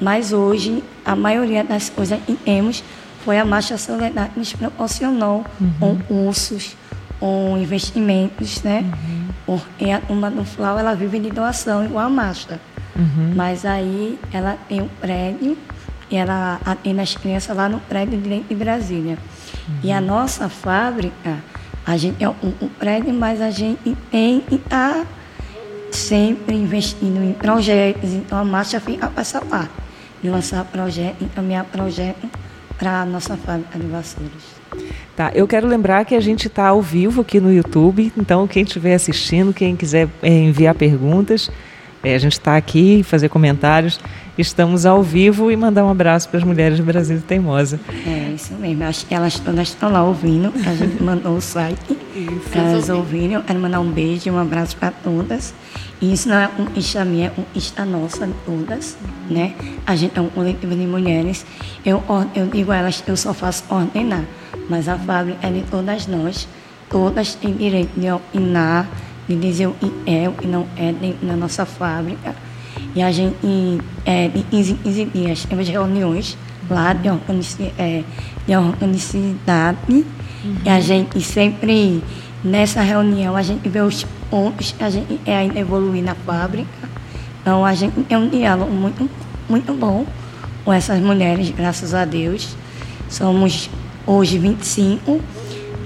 Mas 0.00 0.32
hoje, 0.32 0.84
a 1.04 1.16
maioria 1.16 1.64
das 1.64 1.88
coisas 1.88 2.20
que 2.26 2.34
temos 2.34 2.84
foi 3.24 3.38
a 3.38 3.44
Marcha 3.44 3.78
Solidária 3.78 4.30
que 4.32 4.38
nos 4.38 4.52
proporcionou 4.52 5.44
uhum. 5.60 5.72
com 5.80 5.96
cursos, 6.02 6.76
com 7.18 7.56
investimentos, 7.58 8.62
né? 8.62 8.84
Uhum. 8.84 9.26
Porque 9.46 9.90
a 9.90 10.00
turma 10.00 10.30
do 10.30 10.44
FLAU, 10.44 10.78
ela 10.78 10.94
vive 10.94 11.18
de 11.18 11.30
doação, 11.30 11.84
igual 11.84 12.06
a 12.06 12.10
Marcha. 12.10 12.60
Uhum. 12.94 13.32
Mas 13.34 13.64
aí 13.64 14.18
ela 14.32 14.56
tem 14.68 14.80
um 14.80 14.88
prédio 15.00 15.56
e 16.10 16.16
ela 16.16 16.60
atende 16.64 17.00
as 17.00 17.16
crianças 17.16 17.56
lá 17.56 17.68
no 17.68 17.80
prédio 17.80 18.20
de 18.20 18.54
Brasília. 18.54 19.18
Uhum. 19.68 19.74
E 19.82 19.92
a 19.92 20.00
nossa 20.00 20.48
fábrica, 20.48 21.38
a 21.86 21.96
gente 21.96 22.22
é 22.22 22.28
um, 22.28 22.34
um 22.60 22.68
prédio, 22.68 23.14
mas 23.14 23.40
a 23.40 23.50
gente 23.50 23.96
tem 24.10 24.40
que 24.40 24.56
estar 24.56 24.94
tá 24.94 25.06
sempre 25.92 26.56
investindo 26.56 27.22
em 27.22 27.32
projetos. 27.32 28.12
Então 28.12 28.36
a 28.36 28.44
marcha 28.44 28.80
fica 28.80 29.06
para 29.06 29.20
essa 29.20 29.40
parte, 29.40 29.70
de 30.20 30.28
lançar 30.28 30.64
projeto, 30.64 31.22
encaminhar 31.22 31.64
projeto 31.64 32.28
para 32.76 33.02
a 33.02 33.06
nossa 33.06 33.36
fábrica 33.36 33.78
de 33.78 33.86
vassouras. 33.86 34.56
Tá, 35.14 35.30
eu 35.34 35.46
quero 35.46 35.66
lembrar 35.66 36.04
que 36.04 36.14
a 36.14 36.20
gente 36.20 36.48
está 36.48 36.66
ao 36.66 36.82
vivo 36.82 37.22
aqui 37.22 37.40
no 37.40 37.52
YouTube, 37.52 38.12
então 38.16 38.46
quem 38.46 38.64
estiver 38.64 38.94
assistindo, 38.94 39.54
quem 39.54 39.76
quiser 39.76 40.08
é, 40.22 40.28
enviar 40.28 40.74
perguntas, 40.74 41.50
é, 42.02 42.14
a 42.14 42.18
gente 42.18 42.32
está 42.32 42.56
aqui, 42.56 43.02
fazer 43.02 43.28
comentários, 43.28 43.98
estamos 44.36 44.84
ao 44.84 45.02
vivo 45.02 45.50
e 45.50 45.56
mandar 45.56 45.84
um 45.84 45.90
abraço 45.90 46.28
para 46.28 46.38
as 46.38 46.44
mulheres 46.44 46.78
do 46.78 46.84
Brasil 46.84 47.22
Teimosa. 47.22 47.80
É, 48.06 48.25
isso 48.36 48.54
mesmo. 48.54 48.84
Acho 48.84 49.04
que 49.06 49.14
elas 49.14 49.38
todas 49.40 49.68
estão 49.68 49.90
lá 49.90 50.04
ouvindo. 50.04 50.52
A 50.66 50.74
gente 50.74 51.02
mandou 51.02 51.36
o 51.36 51.40
site. 51.40 51.98
Isso, 52.14 52.56
elas 52.56 52.88
ouviram. 52.88 53.42
Quero 53.42 53.58
mandar 53.58 53.80
um 53.80 53.90
beijo 53.90 54.28
e 54.28 54.30
um 54.30 54.38
abraço 54.38 54.76
para 54.76 54.92
todas. 54.92 55.52
E 56.00 56.12
isso 56.12 56.28
não 56.28 56.36
é 56.36 56.48
um 56.58 56.78
Insta 56.78 57.04
minha, 57.04 57.28
é 57.28 57.40
um 57.40 57.44
Insta 57.54 57.84
nossa, 57.84 58.28
todas, 58.44 58.96
né? 59.30 59.54
A 59.86 59.96
gente 59.96 60.18
é 60.18 60.20
um 60.20 60.28
coletivo 60.28 60.76
de 60.76 60.86
mulheres. 60.86 61.44
Eu, 61.84 62.02
eu 62.34 62.46
digo 62.46 62.70
a 62.70 62.76
elas, 62.76 63.02
eu 63.06 63.16
só 63.16 63.32
faço 63.32 63.64
ordenar. 63.70 64.24
mas 64.68 64.88
a 64.88 64.98
fábrica 64.98 65.46
é 65.46 65.50
de 65.50 65.62
todas 65.62 66.06
nós. 66.06 66.46
Todas 66.90 67.34
têm 67.34 67.54
direito 67.54 67.98
de 67.98 68.10
opinar, 68.10 68.86
de 69.26 69.34
dizer 69.36 69.66
o 69.66 69.72
que 69.72 69.90
é, 70.06 70.28
o 70.28 70.32
que 70.32 70.46
não 70.46 70.66
é 70.76 70.92
dentro 70.92 71.26
da 71.26 71.34
nossa 71.34 71.64
fábrica. 71.64 72.34
E 72.94 73.02
a 73.02 73.10
gente, 73.10 73.36
é, 74.04 74.28
de 74.28 74.42
15 74.42 74.72
em 74.72 74.76
15 74.76 75.04
dias, 75.06 75.44
temos 75.44 75.68
reuniões 75.68 76.36
lá 76.68 76.92
de, 76.92 77.08
organici 77.08 77.72
é, 77.78 78.02
de 78.46 78.56
organicidade. 78.56 79.78
Uhum. 79.88 80.56
E 80.64 80.68
a 80.68 80.80
gente 80.80 81.20
sempre, 81.20 82.02
nessa 82.42 82.82
reunião, 82.82 83.36
a 83.36 83.42
gente 83.42 83.68
vê 83.68 83.80
os 83.80 84.04
pontos 84.30 84.72
que 84.72 84.82
a 84.82 84.90
gente 84.90 85.20
é 85.26 85.36
ainda 85.36 85.58
evoluir 85.58 86.02
na 86.02 86.14
fábrica. 86.14 86.88
Então, 87.40 87.64
a 87.64 87.74
gente 87.74 88.02
tem 88.02 88.16
um 88.16 88.28
diálogo 88.28 88.72
muito, 88.72 89.08
muito 89.48 89.72
bom 89.72 90.04
com 90.64 90.72
essas 90.72 91.00
mulheres, 91.00 91.50
graças 91.50 91.94
a 91.94 92.04
Deus. 92.04 92.56
Somos 93.08 93.70
hoje 94.06 94.38
25 94.38 95.20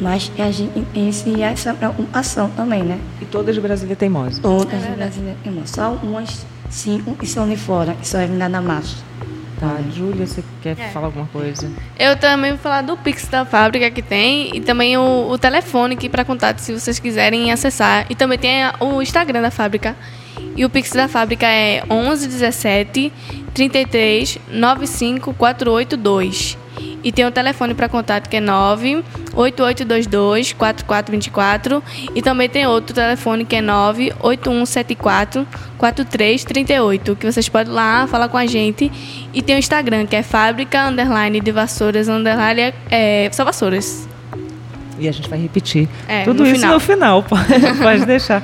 mas 0.00 0.32
a 0.38 0.50
gente 0.50 0.80
tem 0.92 1.44
essa 1.44 1.74
preocupação 1.74 2.48
também, 2.50 2.82
né? 2.82 2.98
E 3.20 3.26
todas 3.26 3.54
de 3.54 3.60
Brasília 3.60 3.94
Teimosas? 3.94 4.38
Todas 4.38 4.82
é 4.82 4.90
de 4.90 4.96
Brasília 4.96 5.36
Teimosas. 5.42 5.70
Só 5.70 5.92
umas 6.02 6.46
cinco 6.70 7.14
que 7.14 7.26
são 7.26 7.46
de 7.46 7.56
fora, 7.56 7.94
que 7.94 8.08
são 8.08 8.18
ainda 8.18 8.48
na 8.48 8.62
marcha. 8.62 8.96
Tá, 9.60 9.78
Júlia, 9.94 10.26
você 10.26 10.42
quer 10.62 10.74
é. 10.80 10.88
falar 10.88 11.08
alguma 11.08 11.26
coisa? 11.26 11.70
Eu 11.98 12.16
também 12.16 12.52
vou 12.52 12.60
falar 12.60 12.80
do 12.80 12.96
Pix 12.96 13.28
da 13.28 13.44
fábrica 13.44 13.90
que 13.90 14.00
tem 14.00 14.56
e 14.56 14.60
também 14.62 14.96
o, 14.96 15.28
o 15.28 15.36
telefone 15.36 15.96
que 15.96 16.08
para 16.08 16.24
contato 16.24 16.60
se 16.60 16.72
vocês 16.72 16.98
quiserem 16.98 17.52
acessar. 17.52 18.06
E 18.08 18.14
também 18.14 18.38
tem 18.38 18.62
o 18.80 19.02
Instagram 19.02 19.42
da 19.42 19.50
fábrica. 19.50 19.94
E 20.56 20.64
o 20.64 20.70
Pix 20.70 20.92
da 20.92 21.08
fábrica 21.08 21.46
é 21.46 21.84
11 21.90 22.26
17 22.26 23.12
33 23.52 24.38
95 24.50 25.34
482. 25.34 26.56
E 27.02 27.10
tem 27.10 27.26
o 27.26 27.30
telefone 27.30 27.74
para 27.74 27.88
contato 27.88 28.28
que 28.28 28.36
é 28.36 28.40
98822 28.40 30.52
4424 30.52 31.82
e 32.14 32.22
também 32.22 32.48
tem 32.48 32.66
outro 32.66 32.94
telefone 32.94 33.44
que 33.44 33.56
é 33.56 33.62
98174 33.62 35.46
4338, 35.78 37.16
que 37.16 37.24
vocês 37.24 37.48
podem 37.48 37.72
ir 37.72 37.74
lá 37.74 38.06
falar 38.06 38.28
com 38.28 38.36
a 38.36 38.44
gente. 38.44 38.92
E 39.32 39.40
tem 39.40 39.56
o 39.56 39.58
Instagram 39.58 40.06
que 40.06 40.16
é 40.16 40.22
fábrica 40.22 40.86
underline 40.86 41.40
de 41.40 41.50
vassouras 41.50 42.08
underline 42.08 42.74
é, 42.90 43.30
só 43.32 43.42
vassouras. 43.44 44.06
E 44.98 45.08
a 45.08 45.12
gente 45.12 45.30
vai 45.30 45.38
repetir 45.38 45.88
é, 46.06 46.24
tudo 46.24 46.42
no 46.42 46.46
isso 46.46 46.56
final. 46.56 46.74
no 46.74 46.80
final, 46.80 47.24
pode 47.82 48.04
deixar. 48.04 48.42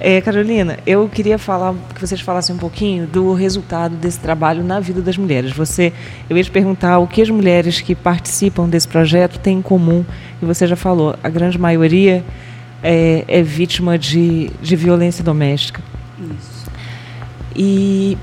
É, 0.00 0.20
Carolina, 0.20 0.78
eu 0.86 1.08
queria 1.08 1.38
falar 1.38 1.74
que 1.94 2.00
vocês 2.00 2.20
falassem 2.20 2.54
um 2.54 2.58
pouquinho 2.58 3.06
do 3.06 3.32
resultado 3.32 3.94
desse 3.94 4.18
trabalho 4.18 4.64
na 4.64 4.80
vida 4.80 5.00
das 5.00 5.16
mulheres. 5.16 5.52
Você, 5.52 5.92
eu 6.28 6.36
ia 6.36 6.42
te 6.42 6.50
perguntar 6.50 6.98
o 6.98 7.06
que 7.06 7.22
as 7.22 7.30
mulheres 7.30 7.80
que 7.80 7.94
participam 7.94 8.68
desse 8.68 8.88
projeto 8.88 9.38
têm 9.38 9.58
em 9.58 9.62
comum. 9.62 10.04
E 10.42 10.44
você 10.44 10.66
já 10.66 10.74
falou, 10.74 11.14
a 11.22 11.28
grande 11.28 11.58
maioria 11.58 12.24
é, 12.82 13.24
é 13.28 13.42
vítima 13.42 13.96
de, 13.96 14.50
de 14.60 14.74
violência 14.74 15.22
doméstica. 15.22 15.80
Isso. 16.18 16.70
E 17.54 18.18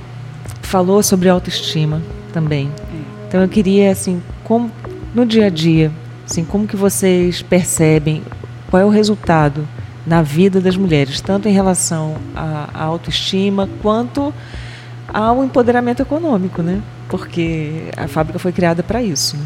falou 0.62 1.01
sobre 1.01 1.30
autoestima 1.30 2.01
também. 2.34 2.68
É. 2.68 3.28
Então 3.28 3.42
eu 3.42 3.48
queria 3.48 3.92
assim, 3.92 4.22
como 4.44 4.70
no 5.16 5.25
dia 5.25 5.46
a 5.46 5.50
dia, 5.50 5.90
assim, 6.30 6.44
como 6.44 6.68
que 6.68 6.75
vocês 6.75 7.42
percebem 7.42 8.22
qual 8.70 8.82
é 8.82 8.86
o 8.86 8.90
resultado 8.90 9.68
na 10.05 10.22
vida 10.22 10.60
das 10.60 10.75
mulheres, 10.75 11.22
tanto 11.22 11.48
em 11.48 11.51
relação 11.51 12.15
à, 12.36 12.84
autoestima 12.84 13.70
quanto 13.81 14.34
ao 15.08 15.43
empoderamento 15.43 16.01
econômico, 16.01 16.62
né? 16.62 16.81
Porque 17.10 17.91
a 17.98 18.08
fábrica 18.08 18.39
foi 18.39 18.51
criada 18.51 18.81
para 18.81 19.01
isso. 19.01 19.38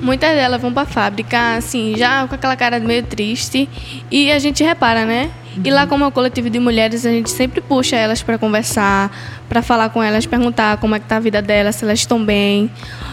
Muitas 0.00 0.34
delas 0.34 0.60
vão 0.60 0.72
para 0.72 0.84
a 0.84 0.86
fábrica, 0.86 1.56
assim, 1.56 1.94
já 1.96 2.26
com 2.26 2.34
aquela 2.34 2.56
cara 2.56 2.80
meio 2.80 3.02
triste, 3.02 3.68
e 4.10 4.32
a 4.32 4.38
gente 4.38 4.64
repara, 4.64 5.04
né? 5.04 5.30
E 5.62 5.70
lá, 5.70 5.86
como 5.86 6.04
é 6.04 6.06
um 6.06 6.10
coletivo 6.10 6.48
de 6.48 6.58
mulheres, 6.58 7.04
a 7.04 7.10
gente 7.10 7.30
sempre 7.30 7.60
puxa 7.60 7.96
elas 7.96 8.22
para 8.22 8.38
conversar, 8.38 9.10
para 9.48 9.62
falar 9.62 9.90
com 9.90 10.02
elas, 10.02 10.24
perguntar 10.24 10.78
como 10.78 10.94
é 10.94 11.00
que 11.00 11.06
tá 11.06 11.16
a 11.16 11.20
vida 11.20 11.42
delas, 11.42 11.76
se 11.76 11.84
elas 11.84 11.98
estão 11.98 12.24
bem. 12.24 12.70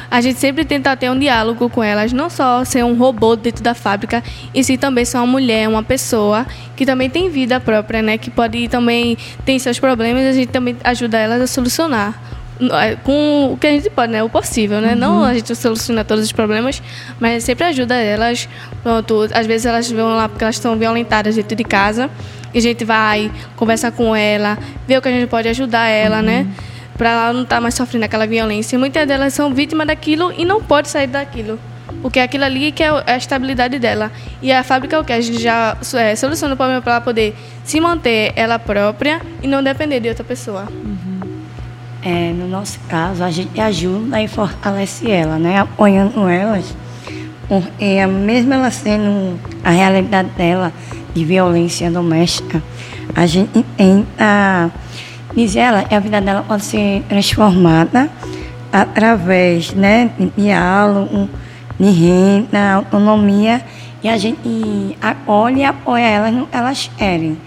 A 0.09 0.21
gente 0.21 0.39
sempre 0.39 0.63
tenta 0.63 0.95
ter 0.95 1.09
um 1.09 1.17
diálogo 1.17 1.69
com 1.69 1.83
elas, 1.83 2.13
não 2.13 2.29
só 2.29 2.63
ser 2.63 2.83
um 2.83 2.95
robô 2.95 3.35
dentro 3.35 3.63
da 3.63 3.73
fábrica, 3.73 4.23
e 4.53 4.63
sim 4.63 4.77
também 4.77 5.03
ser 5.03 5.17
uma 5.17 5.27
mulher, 5.27 5.67
uma 5.67 5.83
pessoa 5.83 6.45
que 6.75 6.85
também 6.85 7.09
tem 7.09 7.29
vida 7.29 7.59
própria, 7.59 8.01
né? 8.01 8.17
Que 8.17 8.29
pode 8.29 8.67
também 8.69 9.17
tem 9.45 9.59
seus 9.59 9.79
problemas, 9.79 10.25
a 10.25 10.31
gente 10.33 10.49
também 10.49 10.77
ajuda 10.83 11.17
elas 11.17 11.41
a 11.41 11.47
solucionar 11.47 12.37
é, 12.59 12.95
com 12.95 13.53
o 13.53 13.57
que 13.57 13.67
a 13.67 13.71
gente 13.71 13.89
pode, 13.89 14.11
né? 14.11 14.23
O 14.23 14.29
possível, 14.29 14.81
né? 14.81 14.93
Uhum. 14.93 14.99
Não 14.99 15.23
a 15.23 15.33
gente 15.33 15.53
soluciona 15.55 16.03
todos 16.03 16.23
os 16.23 16.31
problemas, 16.31 16.81
mas 17.19 17.43
sempre 17.43 17.65
ajuda 17.65 17.95
elas. 17.95 18.49
Pronto, 18.81 19.27
às 19.33 19.45
vezes 19.45 19.65
elas 19.65 19.91
vão 19.91 20.15
lá 20.15 20.27
porque 20.27 20.43
elas 20.43 20.55
estão 20.55 20.75
violentadas 20.75 21.35
dentro 21.35 21.55
de 21.55 21.63
casa 21.63 22.09
e 22.53 22.57
a 22.57 22.61
gente 22.61 22.83
vai 22.83 23.31
conversar 23.55 23.91
com 23.91 24.15
ela, 24.15 24.57
ver 24.87 24.97
o 24.97 25.01
que 25.01 25.07
a 25.07 25.11
gente 25.11 25.27
pode 25.27 25.47
ajudar 25.47 25.87
ela, 25.87 26.21
né? 26.21 26.39
uhum. 26.39 26.45
né? 26.45 26.55
Para 26.97 27.09
ela 27.09 27.33
não 27.33 27.43
estar 27.43 27.57
tá 27.57 27.61
mais 27.61 27.75
sofrendo 27.75 28.05
aquela 28.05 28.25
violência. 28.25 28.77
Muitas 28.77 29.07
delas 29.07 29.33
são 29.33 29.53
vítimas 29.53 29.87
daquilo 29.87 30.33
e 30.35 30.43
não 30.43 30.61
pode 30.61 30.89
sair 30.89 31.07
daquilo. 31.07 31.59
Porque 32.01 32.19
aquilo 32.19 32.43
ali 32.43 32.71
que 32.71 32.83
é, 32.83 32.87
é 32.87 33.13
a 33.13 33.17
estabilidade 33.17 33.79
dela. 33.79 34.11
E 34.41 34.51
a 34.51 34.63
fábrica 34.63 34.95
é 34.95 34.99
o 34.99 35.03
que? 35.03 35.13
A 35.13 35.21
gente 35.21 35.41
já 35.41 35.77
é, 35.95 36.15
soluciona 36.15 36.53
o 36.53 36.57
problema 36.57 36.81
para 36.81 36.93
ela 36.93 37.01
poder 37.01 37.35
se 37.63 37.79
manter 37.79 38.33
ela 38.35 38.59
própria 38.59 39.21
e 39.41 39.47
não 39.47 39.63
depender 39.63 39.99
de 39.99 40.09
outra 40.09 40.23
pessoa. 40.23 40.67
Uhum. 40.69 41.17
É, 42.03 42.31
no 42.31 42.47
nosso 42.47 42.79
caso, 42.87 43.23
a 43.23 43.31
gente 43.31 43.59
ajuda 43.59 44.21
e 44.21 44.27
fortalece 44.27 45.09
ela, 45.09 45.37
né? 45.37 45.59
apoiando 45.59 46.27
elas, 46.27 46.73
porque 47.47 48.05
mesmo 48.05 48.53
ela 48.53 48.71
sendo 48.71 49.39
a 49.63 49.71
realidade 49.71 50.29
dela 50.29 50.71
de 51.13 51.25
violência 51.25 51.89
doméstica, 51.89 52.61
a 53.15 53.25
gente 53.25 53.63
tenta 53.75 54.71
dizer 55.35 55.59
ela 55.59 55.83
que 55.83 55.93
a 55.93 55.99
vida 55.99 56.21
dela 56.21 56.43
pode 56.47 56.63
ser 56.63 57.03
transformada 57.09 58.09
através 58.71 59.73
né, 59.73 60.11
de 60.17 60.31
diálogo, 60.37 61.29
de 61.79 61.89
renda, 61.89 62.73
autonomia, 62.73 63.61
e 64.03 64.09
a 64.09 64.17
gente 64.17 64.97
acolhe 65.01 65.61
e 65.61 65.65
apoia 65.65 66.05
elas 66.05 66.33
no 66.33 66.47
que 66.47 66.55
elas 66.55 66.91
querem. 66.97 67.37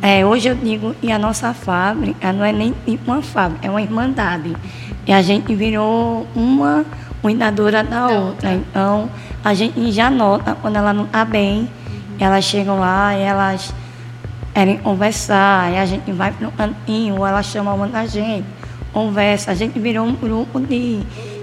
É, 0.00 0.26
hoje 0.26 0.48
eu 0.48 0.54
digo, 0.56 0.96
e 1.00 1.12
a 1.12 1.18
nossa 1.18 1.54
fábrica 1.54 2.32
não 2.32 2.44
é 2.44 2.52
nem 2.52 2.74
uma 3.06 3.22
fábrica, 3.22 3.66
é 3.66 3.70
uma 3.70 3.80
irmandade. 3.80 4.56
E 5.06 5.12
a 5.12 5.22
gente 5.22 5.54
virou 5.54 6.26
uma 6.34 6.84
cuidadora 7.20 7.84
da 7.84 8.08
outra. 8.08 8.52
Então, 8.52 9.08
a 9.44 9.54
gente 9.54 9.92
já 9.92 10.10
nota 10.10 10.56
quando 10.60 10.76
ela 10.76 10.92
não 10.92 11.04
está 11.04 11.24
bem, 11.24 11.68
elas 12.18 12.44
chegam 12.44 12.80
lá 12.80 13.16
e 13.16 13.20
elas 13.20 13.72
querem 14.54 14.78
conversar, 14.78 15.72
e 15.72 15.78
a 15.78 15.86
gente 15.86 16.10
vai 16.12 16.30
para 16.32 16.46
um 16.46 16.50
cantinho, 16.50 17.18
ou 17.18 17.26
elas 17.26 17.46
chamam 17.46 17.74
uma 17.74 17.88
da 17.88 18.06
gente, 18.06 18.46
conversa. 18.92 19.50
A 19.50 19.54
gente 19.54 19.78
virou 19.78 20.06
um 20.06 20.14
grupo 20.14 20.60
de, 20.60 21.00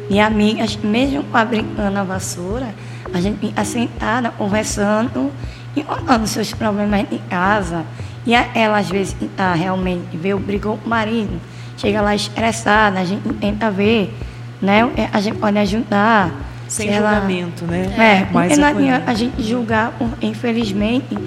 de 0.09 0.19
amigas, 0.19 0.75
mesmo 0.77 1.23
fabricando 1.31 1.97
a 1.97 2.03
vassoura, 2.03 2.67
a 3.13 3.19
gente 3.19 3.39
fica 3.39 3.63
sentada, 3.65 4.29
conversando 4.31 5.31
e 5.75 5.83
contando 5.83 6.27
seus 6.27 6.53
problemas 6.53 7.05
em 7.11 7.17
casa. 7.29 7.83
E 8.25 8.33
ela, 8.33 8.77
às 8.77 8.89
vezes, 8.89 9.15
tá, 9.35 9.53
realmente 9.53 10.15
vê, 10.15 10.35
brigou 10.35 10.77
com 10.77 10.85
o 10.85 10.89
marido, 10.89 11.39
chega 11.77 12.01
lá 12.01 12.13
estressada, 12.13 12.99
a 12.99 13.05
gente 13.05 13.27
tenta 13.35 13.71
ver, 13.71 14.13
né? 14.61 14.81
É, 14.95 15.09
a 15.11 15.19
gente 15.19 15.37
pode 15.37 15.57
ajudar. 15.57 16.31
Sem 16.67 16.93
julgamento, 16.93 17.65
ela, 17.65 17.71
né? 17.71 18.27
É, 18.29 18.33
Mais 18.33 18.55
não 18.55 18.67
adianta 18.67 19.09
a 19.09 19.13
gente 19.15 19.41
julgar, 19.41 19.93
infelizmente, 20.21 21.17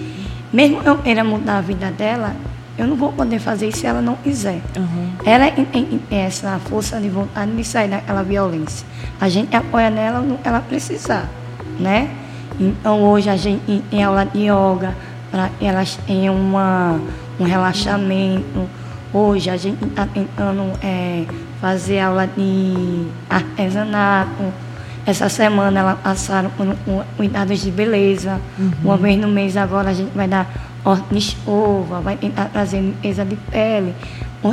mesmo 0.53 0.83
eu 0.85 0.99
queira 0.99 1.25
mudar 1.25 1.59
a 1.59 1.61
vida 1.61 1.91
dela, 1.91 2.35
eu 2.77 2.87
não 2.87 2.97
vou 2.97 3.13
poder 3.13 3.39
fazer 3.39 3.69
isso 3.69 3.79
se 3.79 3.87
ela 3.87 4.01
não 4.01 4.17
quiser. 4.17 4.61
Uhum. 4.77 5.13
Ela 5.25 5.51
tem 5.51 6.01
essa 6.11 6.59
força 6.59 7.01
de 7.01 7.09
vontade 7.09 7.53
de 7.53 7.65
sair 7.65 7.89
daquela 7.89 8.23
violência. 8.23 8.87
A 9.21 9.29
gente 9.29 9.55
apoia 9.55 9.91
nela 9.91 10.25
ela 10.43 10.61
precisar, 10.61 11.29
né? 11.79 12.11
Então 12.59 13.03
hoje 13.03 13.29
a 13.29 13.37
gente 13.37 13.83
tem 13.91 14.03
aula 14.03 14.25
de 14.25 14.41
yoga, 14.41 14.95
para 15.31 15.51
elas 15.61 15.99
tenham 16.07 16.35
uma, 16.35 17.01
um 17.39 17.45
relaxamento. 17.45 18.69
Hoje 19.13 19.51
a 19.51 19.57
gente 19.57 19.85
está 19.85 20.07
tentando 20.07 20.73
é, 20.83 21.25
fazer 21.61 22.01
aula 22.01 22.27
de 22.27 23.07
artesanato. 23.29 24.53
Essa 25.05 25.29
semana 25.29 25.81
elas 25.81 25.99
passaram 26.01 26.51
um, 26.61 27.03
cuidados 27.17 27.61
de 27.61 27.71
beleza. 27.71 28.41
Uhum. 28.59 28.73
Uma 28.85 28.97
vez 28.97 29.21
no 29.21 29.29
mês 29.29 29.57
agora 29.57 29.91
a 29.91 29.95
gente 29.95 30.13
vai 30.15 30.29
dar 30.29 30.49
ordem 30.85 31.07
de 31.11 31.19
escova, 31.19 32.01
vai 32.01 32.17
tentar 32.17 32.47
trazer 32.47 32.81
limpeza 32.81 33.25
de 33.25 33.37
pele. 33.37 33.95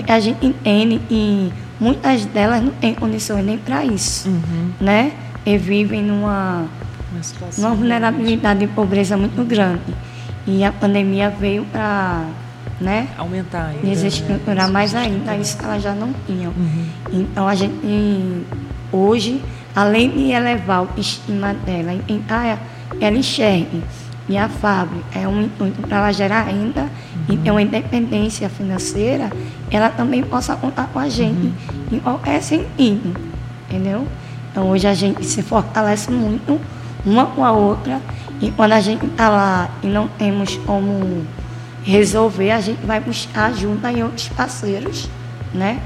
A 0.08 0.20
gente 0.20 0.46
entende 0.46 1.02
e 1.10 1.52
muitas 1.80 2.26
delas 2.26 2.64
não 2.64 2.72
têm 2.72 2.94
condições 2.94 3.46
nem 3.46 3.58
para 3.58 3.86
isso, 3.86 4.30
uhum. 4.30 4.72
né? 4.80 5.14
E 5.46 5.58
vivem 5.58 6.04
numa, 6.04 6.66
numa 7.58 7.74
vulnerabilidade 7.74 8.60
de 8.60 8.68
pobreza 8.68 9.18
muito 9.18 9.44
grande. 9.44 9.94
E 10.46 10.64
a 10.64 10.72
pandemia 10.72 11.30
veio 11.30 11.64
para 11.66 12.26
né, 12.80 13.08
aumentar 13.18 13.68
ainda, 13.68 13.82
desestruturar 13.88 14.68
né? 14.68 14.74
mais 14.74 14.96
ainda 14.96 15.36
isso 15.36 15.58
elas 15.64 15.82
já 15.82 15.94
não 15.94 16.14
tinham. 16.26 16.52
Uhum. 16.52 16.86
Então 17.12 17.48
a 17.48 17.56
gente 17.56 18.46
hoje 18.92 19.42
além 19.76 20.10
de 20.10 20.32
elevar 20.32 20.84
o 20.84 20.90
estima 20.98 21.54
dela, 21.54 21.94
em, 22.08 22.24
ah, 22.30 22.58
ela 23.00 23.18
enxergue 23.18 23.84
e 24.30 24.38
a 24.38 24.48
fábrica 24.48 25.18
é 25.18 25.28
um 25.28 25.42
intuito 25.42 25.82
para 25.82 25.98
ela 25.98 26.12
gerar 26.12 26.44
renda 26.44 26.82
uhum. 26.82 26.90
e 27.30 27.38
ter 27.38 27.50
uma 27.50 27.62
independência 27.62 28.48
financeira, 28.48 29.32
ela 29.72 29.90
também 29.90 30.24
possa 30.24 30.56
contar 30.56 30.88
com 30.94 31.00
a 31.00 31.10
gente 31.10 31.48
uhum. 31.48 31.98
em 31.98 32.00
qualquer 32.00 32.42
sentido, 32.44 33.20
entendeu? 33.68 34.08
Então 34.52 34.70
hoje 34.70 34.88
a 34.88 34.94
gente 34.94 35.26
se 35.26 35.42
fortalece 35.42 36.12
muito 36.12 36.62
uma 37.04 37.26
com 37.26 37.44
a 37.44 37.52
outra 37.52 38.00
e 38.40 38.52
quando 38.52 38.74
a 38.74 38.80
gente 38.80 39.06
está 39.06 39.30
lá 39.30 39.70
e 39.82 39.88
não 39.88 40.08
temos 40.08 40.58
como 40.58 41.26
resolver, 41.84 42.52
a 42.52 42.62
gente 42.62 42.86
vai 42.86 43.00
buscar 43.00 43.46
ajuda 43.46 43.92
em 43.92 44.04
outros 44.04 44.28
parceiros, 44.30 45.10
né? 45.54 45.82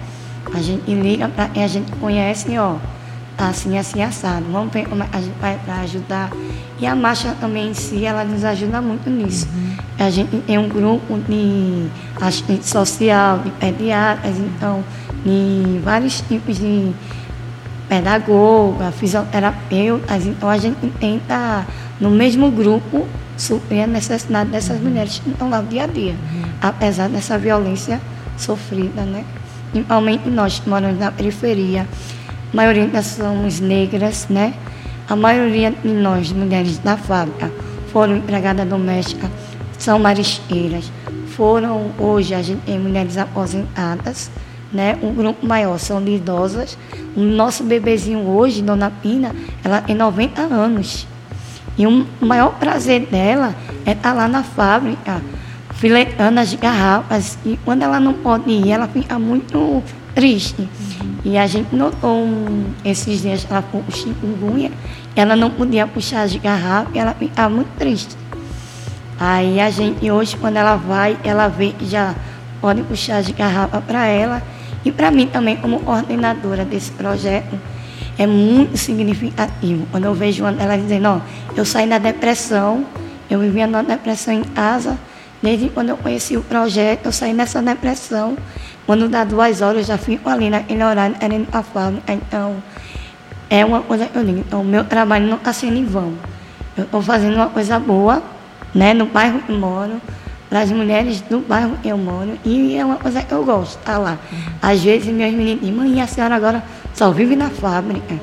A 0.54 0.62
gente 0.62 0.94
liga 0.94 1.30
para 1.30 1.48
quem 1.48 1.64
a 1.64 1.68
gente 1.68 1.92
conhece, 1.94 2.58
ó, 2.58 2.76
tá 3.38 3.50
assim, 3.50 3.78
assim, 3.78 4.02
assado. 4.02 4.46
Vamos 4.52 4.72
para 4.72 5.76
ajudar. 5.82 6.32
E 6.80 6.86
a 6.86 6.96
marcha 6.96 7.36
também 7.40 7.70
em 7.70 7.74
si, 7.74 8.06
ela 8.06 8.24
nos 8.24 8.44
ajuda 8.44 8.82
muito 8.82 9.10
nisso. 9.10 9.48
Uhum. 9.54 9.76
A 10.06 10.10
gente 10.10 10.36
tem 10.42 10.58
um 10.58 10.68
grupo 10.68 11.18
de 11.28 11.88
assistente 12.20 12.68
social, 12.68 13.40
de 13.40 13.52
pediatras, 13.52 14.38
então, 14.38 14.84
de 15.24 15.80
vários 15.84 16.22
tipos 16.22 16.58
de 16.58 16.92
pedagoga, 17.88 18.92
fisioterapeutas. 18.92 20.26
Então, 20.26 20.50
a 20.50 20.58
gente 20.58 20.88
tenta, 21.00 21.66
no 22.00 22.10
mesmo 22.10 22.52
grupo, 22.52 23.08
suprir 23.38 23.84
a 23.84 23.88
necessidade 23.88 24.50
dessas 24.50 24.78
uhum. 24.78 24.90
mulheres 24.90 25.20
que 25.20 25.30
estão 25.30 25.50
lá 25.50 25.62
no 25.62 25.68
dia 25.68 25.84
a 25.84 25.88
dia, 25.88 26.14
uhum. 26.14 26.44
apesar 26.62 27.10
dessa 27.10 27.38
violência 27.38 28.00
sofrida, 28.38 29.02
né? 29.04 29.24
Principalmente 29.72 30.30
nós 30.30 30.60
que 30.60 30.70
moramos 30.70 31.00
na 31.00 31.12
periferia, 31.12 31.88
a 32.54 32.56
maioria 32.56 33.02
somos 33.02 33.60
negras, 33.60 34.28
né? 34.30 34.54
A 35.10 35.16
maioria 35.16 35.72
de 35.72 35.88
nós, 35.88 36.32
mulheres 36.32 36.78
da 36.78 36.96
fábrica, 36.96 37.52
foram 37.92 38.18
empregadas 38.18 38.68
domésticas, 38.68 39.32
são 39.80 39.98
marisqueiras. 39.98 40.92
Foram, 41.30 41.90
hoje, 41.98 42.36
a 42.36 42.44
gente 42.44 42.62
tem 42.62 42.78
mulheres 42.78 43.18
aposentadas, 43.18 44.30
né? 44.72 44.96
Um 45.02 45.16
grupo 45.16 45.44
maior 45.44 45.80
são 45.80 46.00
de 46.00 46.12
idosas. 46.12 46.78
O 47.16 47.22
nosso 47.22 47.64
bebezinho 47.64 48.20
hoje, 48.20 48.62
Dona 48.62 48.92
Pina, 49.02 49.36
ela 49.64 49.82
tem 49.82 49.96
90 49.96 50.42
anos. 50.44 51.08
E 51.76 51.88
o 51.88 52.06
maior 52.22 52.54
prazer 52.60 53.08
dela 53.08 53.56
é 53.84 53.94
estar 53.94 54.14
lá 54.14 54.28
na 54.28 54.44
fábrica, 54.44 55.24
filetando 55.72 56.40
as 56.40 56.54
garrafas. 56.54 57.36
E 57.44 57.58
quando 57.66 57.82
ela 57.82 58.00
não 58.00 58.14
pode 58.14 58.52
ir, 58.52 58.70
ela 58.70 58.88
fica 58.88 59.18
muito 59.18 59.82
triste. 60.14 60.70
E 61.26 61.38
a 61.38 61.48
gente 61.48 61.74
notou 61.74 62.18
um, 62.18 62.66
esses 62.84 63.22
dias 63.22 63.48
ela 63.50 63.62
com 63.62 63.82
chikungunya, 63.90 64.72
ela 65.16 65.36
não 65.36 65.50
podia 65.50 65.88
puxar 65.88 66.24
as 66.24 66.36
garrafas, 66.36 66.96
ela 66.96 67.14
ficava 67.14 67.50
muito 67.50 67.70
triste. 67.78 68.16
Aí 69.20 69.62
a 69.62 69.70
gente, 69.70 70.12
hoje, 70.12 70.36
quando 70.36 70.58
ela 70.58 70.76
vai, 70.76 71.18
ela 71.24 71.48
vê 71.48 71.72
que 71.72 71.86
já 71.86 72.14
pode 72.60 72.82
puxar 72.84 73.18
as 73.18 73.30
garrafas 73.30 73.84
para 73.86 74.06
ela. 74.06 74.42
E 74.84 74.92
para 74.92 75.12
mim 75.12 75.28
também, 75.28 75.56
como 75.56 75.80
coordenadora 75.80 76.66
desse 76.66 76.92
projeto, 76.92 77.58
é 78.18 78.28
muito 78.28 78.78
significativo. 78.78 79.88
Quando 79.92 80.06
eu 80.06 80.14
vejo 80.14 80.46
ela 80.46 80.78
dizendo, 80.78 81.04
não, 81.04 81.22
eu 81.56 81.64
saí 81.64 81.88
da 81.88 81.98
depressão, 81.98 82.86
eu 83.30 83.40
vivia 83.40 83.66
numa 83.66 83.84
depressão 83.84 84.34
em 84.34 84.44
casa, 84.44 84.98
desde 85.42 85.70
quando 85.70 85.90
eu 85.90 85.98
conheci 85.98 86.36
o 86.36 86.42
projeto, 86.42 87.06
eu 87.06 87.12
saí 87.12 87.34
dessa 87.34 87.62
depressão. 87.62 88.38
Quando 88.86 89.08
dá 89.08 89.24
duas 89.24 89.62
horas, 89.62 89.78
eu 89.78 89.84
já 89.84 89.98
fico 89.98 90.30
ali 90.30 90.50
naquele 90.50 90.84
horário 90.84 91.16
querendo 91.16 91.48
a 91.52 91.64
fábrica. 91.64 92.12
Então, 92.12 92.56
é 93.50 93.64
uma 93.64 93.82
coisa 93.82 94.06
que 94.06 94.18
eu 94.18 94.26
digo. 94.26 94.40
Então, 94.40 94.62
o 94.62 94.66
meu 94.66 94.84
trabalho 94.84 95.28
não 95.28 95.38
está 95.38 95.54
sendo 95.54 95.78
em 95.78 95.86
vão. 95.86 96.14
Eu 96.76 96.86
estou 96.86 97.02
fazendo 97.02 97.36
uma 97.36 97.48
coisa 97.48 97.80
boa, 97.80 98.22
né, 98.74 98.94
no 98.94 99.06
bairro 99.06 99.40
que 99.40 99.52
eu 99.52 99.58
moro, 99.60 100.02
para 100.50 100.62
as 100.62 100.72
mulheres 100.72 101.22
do 101.22 101.40
bairro 101.40 101.78
que 101.82 101.88
eu 101.88 101.98
moro, 101.98 102.38
e 102.44 102.76
é 102.76 102.86
uma 102.86 102.98
coisa 102.98 103.22
que 103.22 103.32
eu 103.32 103.44
gosto, 103.44 103.78
tá 103.80 103.98
lá. 103.98 104.18
Às 104.62 104.84
vezes, 104.84 105.08
meus 105.08 105.34
meninos 105.34 105.70
mãe, 105.70 106.02
a 106.02 106.08
senhora 106.08 106.36
agora 106.36 106.64
só 106.94 107.10
vive 107.12 107.36
na 107.36 107.50
fábrica. 107.50 108.16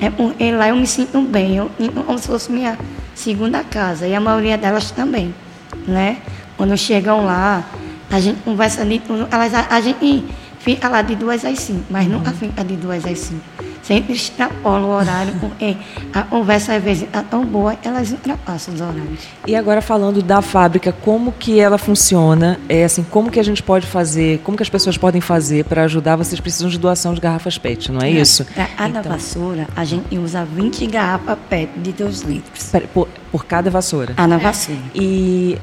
É 0.00 0.10
porque 0.10 0.50
lá 0.50 0.68
eu 0.68 0.76
me 0.76 0.86
sinto 0.86 1.20
bem, 1.22 1.56
eu, 1.56 1.70
como 2.06 2.18
se 2.18 2.26
fosse 2.26 2.50
minha 2.50 2.78
segunda 3.14 3.62
casa, 3.62 4.06
e 4.06 4.14
a 4.14 4.20
maioria 4.20 4.58
delas 4.58 4.90
também, 4.90 5.34
né? 5.86 6.18
Quando 6.56 6.76
chegam 6.76 7.24
lá, 7.24 7.62
a 8.10 8.20
gente 8.20 8.40
conversa 8.42 8.82
ali, 8.82 9.02
elas, 9.30 9.54
a, 9.54 9.66
a 9.70 9.80
gente 9.80 10.24
fica 10.64 10.88
lá 10.88 11.02
de 11.02 11.14
duas 11.14 11.44
às 11.44 11.58
cinco, 11.58 11.84
mas 11.90 12.08
nunca 12.08 12.30
uhum. 12.30 12.36
fica 12.36 12.64
de 12.64 12.74
duas 12.76 13.04
às 13.04 13.18
cinco. 13.18 13.42
Sempre 13.82 14.14
extrapola 14.14 14.86
o 14.86 14.90
horário, 14.90 15.34
porque 15.38 15.76
a 16.10 16.22
conversa 16.22 16.74
às 16.74 16.82
vezes 16.82 17.02
está 17.02 17.22
tão 17.22 17.44
boa, 17.44 17.76
elas 17.84 18.12
ultrapassam 18.12 18.72
os 18.72 18.80
horários. 18.80 19.20
E 19.46 19.54
agora 19.54 19.82
falando 19.82 20.22
da 20.22 20.40
fábrica, 20.40 20.90
como 20.90 21.32
que 21.32 21.60
ela 21.60 21.76
funciona? 21.76 22.58
É 22.66 22.84
assim, 22.84 23.04
como 23.04 23.30
que 23.30 23.38
a 23.38 23.42
gente 23.42 23.62
pode 23.62 23.86
fazer, 23.86 24.38
como 24.38 24.56
que 24.56 24.62
as 24.62 24.70
pessoas 24.70 24.96
podem 24.96 25.20
fazer 25.20 25.66
para 25.66 25.84
ajudar? 25.84 26.16
Vocês 26.16 26.40
precisam 26.40 26.70
de 26.70 26.78
doação 26.78 27.12
de 27.12 27.20
garrafas 27.20 27.58
PET, 27.58 27.92
não 27.92 28.00
é, 28.00 28.08
é 28.08 28.12
isso? 28.12 28.46
Para 28.46 28.68
a 28.78 28.88
então, 28.88 29.02
vassoura, 29.02 29.68
a 29.76 29.84
gente 29.84 30.16
usa 30.16 30.46
20 30.46 30.86
garrafas 30.86 31.36
PET 31.50 31.70
de 31.76 31.92
2 31.92 32.22
litros. 32.22 32.72
Por, 32.94 33.06
por 33.30 33.44
cada 33.44 33.70
vassoura? 33.70 34.14
A 34.16 34.26
na 34.26 34.38
vassoura. 34.38 34.80
E 34.94 35.58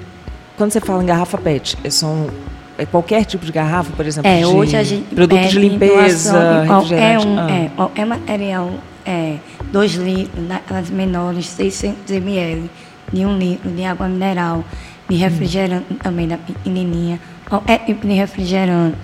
quando 0.57 0.71
você 0.71 0.79
fala 0.79 1.03
em 1.03 1.05
garrafa 1.05 1.37
PET, 1.37 1.77
são 1.89 2.29
é 2.77 2.85
qualquer 2.85 3.25
tipo 3.25 3.45
de 3.45 3.51
garrafa, 3.51 3.91
por 3.95 4.05
exemplo, 4.05 4.29
é, 4.29 4.45
hoje 4.45 4.75
a 4.75 4.83
gente 4.83 5.13
produto 5.13 5.47
de 5.47 5.59
limpeza, 5.59 6.63
qualquer, 6.65 7.19
um, 7.19 7.39
ah. 7.39 7.51
é, 7.51 7.69
qualquer 7.75 8.05
material, 8.05 8.71
é, 9.05 9.37
2 9.71 9.91
litros, 9.93 10.43
nas 10.69 10.89
menores, 10.89 11.47
600 11.47 12.09
ml, 12.09 12.69
de 13.13 13.25
1 13.25 13.29
um 13.29 13.37
litro 13.37 13.69
de 13.69 13.83
água 13.83 14.07
mineral, 14.07 14.63
de 15.07 15.15
refrigerante 15.15 15.85
hum. 15.91 15.97
também, 16.01 16.27
da 16.27 16.37
pequenininha, 16.37 17.19
qualquer 17.47 17.85
tipo 17.85 18.07
de 18.07 18.13
refrigerante 18.13 18.97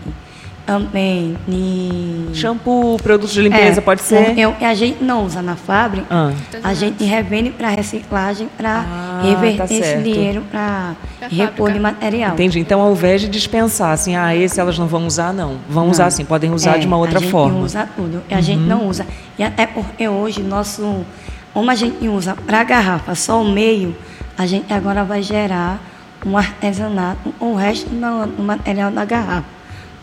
também 0.67 1.37
de. 1.47 2.35
Shampoo, 2.37 2.97
produtos 2.97 3.33
de 3.33 3.41
limpeza, 3.41 3.79
é, 3.79 3.81
pode 3.81 4.01
ser? 4.01 4.37
Eu, 4.37 4.53
a 4.59 4.73
gente 4.73 5.01
não 5.01 5.25
usa 5.25 5.41
na 5.41 5.55
fábrica, 5.55 6.05
ah. 6.11 6.33
a 6.61 6.73
gente 6.73 7.05
revende 7.05 7.51
para 7.51 7.69
reciclagem 7.69 8.49
para 8.57 8.85
ah, 8.85 9.21
reverter 9.23 9.65
tá 9.65 9.73
esse 9.73 9.97
dinheiro 10.03 10.43
para 10.51 10.93
repor 11.31 11.71
de 11.71 11.79
material. 11.79 12.33
Entendi. 12.33 12.59
Então, 12.59 12.81
ao 12.81 12.91
invés 12.91 13.21
de 13.21 13.29
dispensar, 13.29 13.93
assim, 13.93 14.17
ah, 14.17 14.35
esse 14.35 14.59
elas 14.59 14.77
não 14.77 14.87
vão 14.87 15.07
usar, 15.07 15.33
não. 15.33 15.57
Vão 15.69 15.85
não. 15.85 15.91
usar 15.91 16.11
sim, 16.11 16.25
podem 16.25 16.51
usar 16.51 16.75
é, 16.75 16.79
de 16.79 16.85
uma 16.85 16.97
outra 16.97 17.19
a 17.19 17.21
gente 17.21 17.31
forma. 17.31 17.59
usa 17.59 17.87
tudo. 17.95 18.21
A 18.29 18.35
uhum. 18.35 18.41
gente 18.41 18.61
não 18.61 18.87
usa. 18.89 19.07
E 19.39 19.43
até 19.43 19.65
porque 19.65 20.07
hoje, 20.07 20.43
nosso. 20.43 21.05
Como 21.53 21.71
a 21.71 21.75
gente 21.75 22.07
usa 22.07 22.35
para 22.35 22.63
garrafa 22.63 23.15
só 23.15 23.41
o 23.41 23.45
meio, 23.49 23.95
a 24.37 24.45
gente 24.45 24.71
agora 24.71 25.03
vai 25.03 25.23
gerar 25.23 25.79
um 26.25 26.37
artesanato, 26.37 27.33
o 27.39 27.55
resto 27.55 27.89
do 27.89 28.43
material 28.43 28.91
da 28.91 29.05
garrafa. 29.05 29.56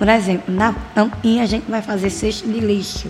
Por 0.04 0.10
exemplo, 0.10 0.54
na 0.54 0.74
tampinha 0.94 1.44
a 1.44 1.46
gente 1.46 1.64
vai 1.66 1.80
fazer 1.80 2.10
cesto 2.10 2.46
de 2.46 2.60
lixo, 2.60 3.08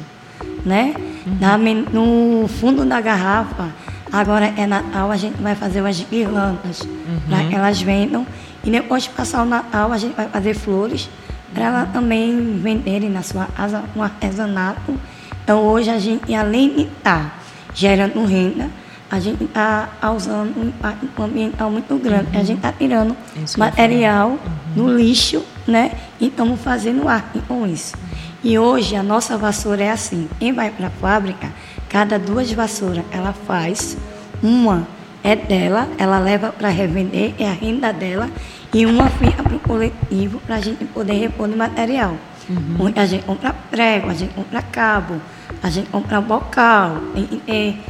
né? 0.65 0.95
Uhum. 1.27 1.39
Na, 1.41 1.59
no 1.59 2.47
fundo 2.47 2.85
da 2.85 3.01
garrafa, 3.01 3.73
agora 4.13 4.55
é 4.57 4.65
Natal, 4.65 5.11
a 5.11 5.17
gente 5.17 5.43
vai 5.43 5.57
fazer 5.57 5.81
umas 5.81 6.01
guirlandas 6.09 6.83
uhum. 6.83 7.19
para 7.29 7.49
que 7.49 7.55
elas 7.57 7.83
vendam. 7.83 8.25
E 8.63 8.71
depois 8.71 9.03
de 9.03 9.09
passar 9.09 9.43
o 9.43 9.45
Natal, 9.45 9.93
a 9.93 9.99
gente 9.99 10.15
vai 10.15 10.29
fazer 10.29 10.55
flores 10.55 11.11
para 11.53 11.65
elas 11.65 11.93
também 11.93 12.61
venderem 12.63 13.11
na 13.11 13.23
sua 13.23 13.47
casa 13.47 13.83
um 13.97 14.01
artesanato. 14.01 14.95
Então 15.43 15.65
hoje 15.65 15.91
a 15.91 15.99
gente, 15.99 16.33
além 16.33 16.77
de 16.77 16.83
estar 16.83 17.25
tá 17.25 17.33
gerando 17.75 18.25
renda, 18.25 18.71
a 19.11 19.19
gente 19.19 19.43
está 19.43 19.89
usando 20.17 20.57
um 20.57 20.69
impacto 20.69 21.21
ambiental 21.21 21.73
muito 21.73 21.99
grande. 21.99 22.37
Uhum. 22.37 22.41
A 22.41 22.45
gente 22.45 22.59
está 22.59 22.71
tirando 22.71 23.17
isso 23.43 23.59
material 23.59 24.29
uhum. 24.29 24.39
do 24.77 24.97
lixo, 24.97 25.45
né? 25.67 25.93
E 26.21 26.29
estamos 26.29 26.61
fazendo 26.61 27.09
arte 27.09 27.39
com 27.49 27.67
isso. 27.67 27.95
E 28.43 28.59
hoje 28.59 28.95
a 28.95 29.03
nossa 29.03 29.39
vassoura 29.39 29.85
é 29.85 29.91
assim. 29.91 30.29
Quem 30.39 30.53
vai 30.53 30.71
para 30.71 30.89
a 30.89 30.91
fábrica, 30.91 31.49
cada 31.89 32.19
duas 32.19 32.53
vassouras 32.53 33.05
ela 33.11 33.33
faz, 33.33 33.97
uma 34.43 34.87
é 35.23 35.35
dela, 35.35 35.89
ela 35.97 36.19
leva 36.19 36.53
para 36.53 36.69
revender, 36.69 37.35
é 37.39 37.49
a 37.49 37.53
renda 37.53 37.91
dela, 37.93 38.29
e 38.75 38.85
uma 38.85 39.09
fica 39.09 39.43
para 39.43 39.57
o 39.57 39.61
coletivo 39.61 40.39
para 40.41 40.57
a 40.57 40.61
gente 40.61 40.85
poder 40.85 41.15
repor 41.15 41.49
no 41.49 41.57
material. 41.57 42.15
Uhum. 42.47 42.93
A 42.95 43.07
gente 43.07 43.25
compra 43.25 43.55
prego, 43.71 44.11
a 44.11 44.15
gente 44.15 44.35
compra 44.35 44.61
cabo, 44.61 45.15
a 45.63 45.71
gente 45.71 45.89
compra 45.89 46.21
bocal, 46.21 46.99
e, 47.17 47.81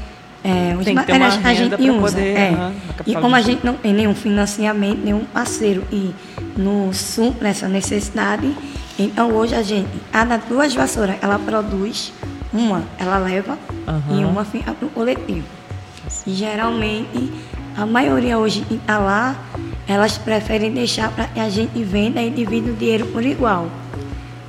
é, 0.44 0.76
os 0.78 0.84
tem 0.84 0.94
materiais 0.94 1.36
que 1.38 1.46
a 1.46 1.54
gente 1.54 1.90
usa. 1.90 2.16
Poder, 2.16 2.38
é. 2.38 2.50
Uhum, 2.50 2.72
e 3.06 3.14
como 3.16 3.34
a 3.34 3.40
gente 3.40 3.64
não 3.64 3.74
tem 3.74 3.92
nenhum 3.94 4.14
financiamento, 4.14 5.02
nenhum 5.02 5.24
parceiro 5.24 5.82
e 5.90 6.14
nos 6.56 6.96
supra 6.98 7.48
essa 7.48 7.68
necessidade, 7.68 8.54
então 8.98 9.32
hoje 9.32 9.54
a 9.54 9.62
gente, 9.62 9.90
cada 10.12 10.36
duas 10.36 10.74
vassouras, 10.74 11.16
ela 11.20 11.38
produz, 11.38 12.12
uma 12.52 12.84
ela 12.98 13.18
leva 13.18 13.58
uhum. 13.86 14.20
e 14.20 14.24
uma 14.24 14.44
fica 14.44 14.72
para 14.72 14.86
o 14.86 14.90
coletivo. 14.90 15.46
E 16.26 16.32
geralmente, 16.32 17.32
a 17.76 17.84
maioria 17.84 18.38
hoje 18.38 18.60
que 18.62 18.74
está 18.74 18.98
lá, 18.98 19.36
elas 19.86 20.16
preferem 20.16 20.72
deixar 20.72 21.10
para 21.10 21.26
que 21.26 21.40
a 21.40 21.48
gente 21.48 21.82
venda 21.82 22.22
e 22.22 22.30
divida 22.30 22.70
o 22.70 22.74
dinheiro 22.74 23.06
por 23.06 23.24
igual. 23.24 23.68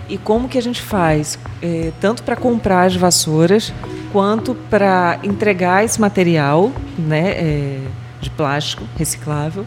E 0.08 0.18
como 0.18 0.48
que 0.48 0.58
a 0.58 0.62
gente 0.62 0.82
faz? 0.82 1.40
É, 1.62 1.92
tanto 2.00 2.22
para 2.22 2.36
comprar 2.36 2.84
as 2.84 2.96
vassouras, 2.96 3.74
quanto 4.12 4.54
para 4.70 5.20
entregar 5.24 5.84
esse 5.84 6.00
material 6.00 6.72
né, 6.98 7.32
é, 7.32 7.80
de 8.22 8.30
plástico 8.30 8.84
reciclável. 8.96 9.66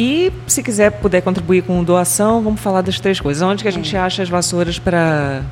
E 0.00 0.32
se 0.46 0.62
quiser 0.62 0.92
puder 0.92 1.20
contribuir 1.22 1.64
com 1.64 1.82
doação, 1.82 2.40
vamos 2.40 2.60
falar 2.60 2.82
das 2.82 3.00
três 3.00 3.18
coisas. 3.18 3.42
Onde 3.42 3.64
que 3.64 3.68
a 3.68 3.72
gente 3.72 3.96
é. 3.96 3.98
acha 3.98 4.22
as 4.22 4.28
vassouras 4.28 4.78
para 4.78 5.42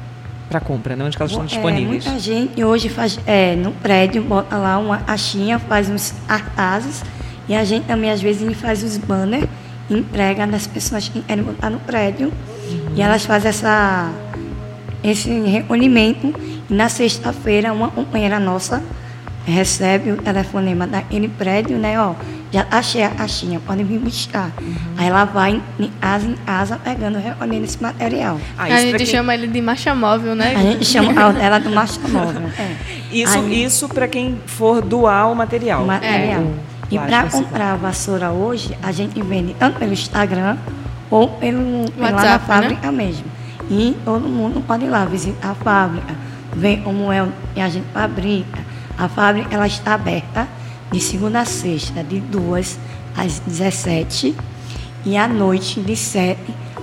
para 0.49 0.61
compra, 0.61 0.95
né? 0.95 1.05
Onde 1.05 1.17
elas 1.19 1.33
estão 1.33 1.45
disponíveis? 1.45 2.07
É, 2.07 2.11
muita 2.11 2.23
gente 2.23 2.63
hoje 2.63 2.89
faz 2.89 3.19
é, 3.27 3.57
no 3.57 3.73
prédio, 3.73 4.23
bota 4.23 4.57
lá 4.57 4.79
uma 4.79 4.99
caixinha, 4.99 5.59
faz 5.59 5.91
uns 5.91 6.15
artases 6.29 7.03
e 7.49 7.57
a 7.57 7.65
gente 7.65 7.87
também 7.87 8.09
às 8.09 8.23
vezes 8.23 8.57
faz 8.57 8.85
os 8.85 8.97
banners, 8.97 9.49
entrega 9.91 10.47
nas 10.47 10.65
pessoas 10.65 11.09
que 11.09 11.21
querem 11.23 11.43
botar 11.43 11.69
no 11.69 11.81
prédio 11.81 12.29
uhum. 12.29 12.93
e 12.95 13.03
elas 13.03 13.27
fazem 13.27 13.49
essa 13.49 14.13
esse 15.03 15.29
recolhimento 15.41 16.33
e 16.71 16.73
na 16.73 16.89
sexta-feira 16.89 17.73
uma 17.73 17.89
companheira 17.89 18.39
nossa 18.39 18.81
recebe 19.45 20.11
o 20.11 20.17
telefonema 20.17 20.87
daquele 20.87 21.29
prédio, 21.29 21.79
né? 21.79 22.01
Ó, 22.01 22.15
já 22.57 22.67
achei 22.71 23.03
a 23.03 23.11
caixinha, 23.11 23.61
podem 23.61 23.85
vir 23.85 23.99
buscar. 23.99 24.51
Uhum. 24.59 24.75
Aí 24.97 25.09
ela 25.09 25.25
vai 25.25 25.63
em 25.79 25.91
casa 26.01 26.27
em 26.27 26.35
casa 26.37 26.81
pegando, 26.83 27.19
recolhendo 27.19 27.65
esse 27.65 27.83
material. 27.83 28.41
Ah, 28.57 28.65
a 28.65 28.81
gente 28.81 28.97
quem... 28.97 29.07
chama 29.07 29.35
ele 29.35 29.47
de 29.47 29.61
marcha 29.61 29.95
móvel, 29.95 30.35
né? 30.35 30.55
A 30.57 30.63
gente 30.63 30.85
chama 30.87 31.13
ela 31.39 31.59
de 31.59 31.69
marcha 31.69 32.01
móvel. 32.09 32.49
É. 32.59 32.77
Isso, 33.13 33.39
Aí, 33.39 33.63
isso 33.63 33.89
para 33.89 34.09
quem 34.09 34.41
for 34.47 34.81
doar 34.81 35.31
o 35.31 35.35
material. 35.35 35.85
O 35.85 35.87
material. 35.87 36.43
É. 36.43 36.95
E 36.95 36.99
para 36.99 37.25
comprar 37.25 37.73
a 37.73 37.77
vassoura 37.77 38.31
hoje, 38.31 38.77
a 38.83 38.91
gente 38.91 39.21
vende 39.21 39.55
tanto 39.59 39.79
pelo 39.79 39.93
Instagram 39.93 40.57
ou 41.11 41.29
pelo, 41.29 41.81
WhatsApp, 41.81 42.01
lá 42.01 42.11
na 42.11 42.23
né? 42.23 42.39
fábrica 42.39 42.91
né? 42.91 43.05
mesmo. 43.05 43.25
E 43.69 43.97
todo 44.05 44.27
mundo 44.27 44.65
pode 44.67 44.87
ir 44.87 44.89
lá 44.89 45.05
visitar 45.05 45.51
a 45.51 45.55
fábrica, 45.55 46.15
ver 46.55 46.79
como 46.83 47.13
é 47.13 47.27
que 47.55 47.61
a 47.61 47.69
gente 47.69 47.87
fabrica. 47.93 48.61
A 48.97 49.09
fábrica 49.09 49.55
ela 49.55 49.67
está 49.67 49.93
aberta 49.95 50.49
de 50.93 51.01
segunda 51.01 51.41
a 51.41 51.45
sexta, 51.45 52.03
de 52.03 52.21
2 52.21 52.79
às 53.17 53.39
17 53.41 54.37
e 55.05 55.17
à 55.17 55.27
noite, 55.27 55.81
de 55.81 55.97
7 55.97 56.39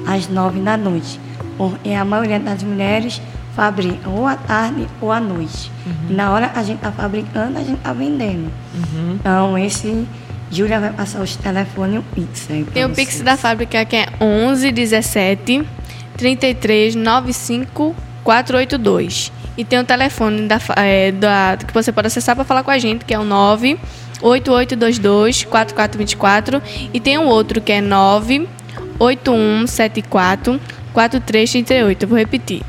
às 0.06 0.28
9 0.28 0.60
da 0.62 0.78
noite. 0.78 1.20
Porque 1.58 1.90
a 1.90 2.04
maioria 2.04 2.40
das 2.40 2.64
mulheres 2.64 3.22
fabrica 3.56 4.10
ou 4.10 4.28
à 4.28 4.36
tarde 4.36 4.88
ou 5.00 5.12
à 5.12 5.20
noite. 5.20 5.72
Uhum. 5.86 5.94
E 6.10 6.14
na 6.14 6.32
hora 6.32 6.50
que 6.50 6.60
a 6.60 6.64
gente 6.64 6.78
está 6.78 6.92
fabricando, 6.92 7.58
a 7.58 7.64
gente 7.64 7.78
está 7.78 7.94
vendendo. 7.94 8.52
Uhum. 8.76 9.18
Então, 9.20 9.58
esse. 9.58 10.08
Júlia 10.52 10.80
vai 10.80 10.94
passar 10.94 11.20
os 11.22 11.36
telefones 11.36 11.96
e 11.96 11.98
o 11.98 12.04
Pix 12.04 12.48
aí. 12.52 12.64
Tem 12.66 12.86
o 12.86 12.90
Pix 12.92 13.22
da 13.22 13.36
fábrica 13.36 13.84
que 13.86 13.96
é 13.96 14.06
11 14.22 14.72
17 14.72 15.68
33 16.16 16.94
95 16.94 17.96
482. 18.24 19.32
E 19.58 19.64
tem 19.64 19.80
o 19.80 19.84
telefone 19.84 20.48
da, 20.48 20.60
é, 20.78 21.12
da, 21.12 21.58
que 21.58 21.74
você 21.74 21.92
pode 21.92 22.06
acessar 22.08 22.36
para 22.36 22.44
falar 22.44 22.64
com 22.64 22.72
a 22.72 22.80
gente, 22.80 23.06
que 23.06 23.14
é 23.14 23.20
o 23.20 23.24
98822 23.24 25.44
4424. 25.44 26.62
E 26.94 27.00
tem 27.00 27.18
um 27.18 27.28
outro 27.28 27.62
que 27.62 27.72
é 27.72 27.80
98174 27.82 30.60
4338. 30.92 32.04
Eu 32.04 32.08
vou 32.08 32.18
repetir. 32.18 32.64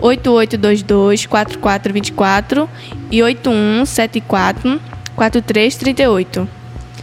8822 0.00 1.26
4424 1.26 2.68
e 3.10 3.22
8174 3.22 4.80
4338. 5.14 6.48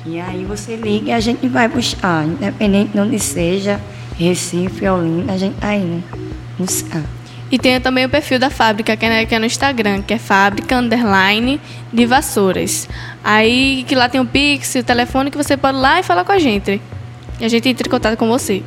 E 0.05 0.19
aí 0.19 0.43
você 0.43 0.75
liga 0.75 1.09
e 1.09 1.11
a 1.11 1.19
gente 1.19 1.47
vai 1.47 1.67
buscar, 1.67 2.25
independente 2.25 2.91
de 2.91 2.99
onde 2.99 3.19
seja, 3.19 3.79
Recife, 4.17 4.87
Olinda, 4.87 5.33
a 5.33 5.37
gente 5.37 5.55
tá 5.55 5.73
indo 5.73 6.03
buscar. 6.59 7.03
E 7.53 7.59
tem 7.59 7.79
também 7.79 8.03
o 8.03 8.09
perfil 8.09 8.39
da 8.39 8.49
fábrica, 8.49 8.97
que 8.97 9.05
é, 9.05 9.25
que 9.27 9.35
é 9.35 9.37
no 9.37 9.45
Instagram, 9.45 10.01
que 10.01 10.15
é 10.15 10.17
fábrica 10.17 10.75
underline 10.75 11.61
de 11.93 12.03
vassouras. 12.03 12.89
Aí 13.23 13.85
que 13.87 13.93
lá 13.93 14.09
tem 14.09 14.19
o 14.19 14.25
Pix, 14.25 14.73
o 14.73 14.83
telefone 14.83 15.29
que 15.29 15.37
você 15.37 15.55
pode 15.55 15.77
ir 15.77 15.81
lá 15.81 15.99
e 15.99 16.03
falar 16.03 16.25
com 16.25 16.31
a 16.31 16.39
gente. 16.39 16.81
E 17.39 17.45
a 17.45 17.47
gente 17.47 17.69
entra 17.69 17.87
em 17.87 17.91
contato 17.91 18.17
com 18.17 18.27
você. 18.27 18.63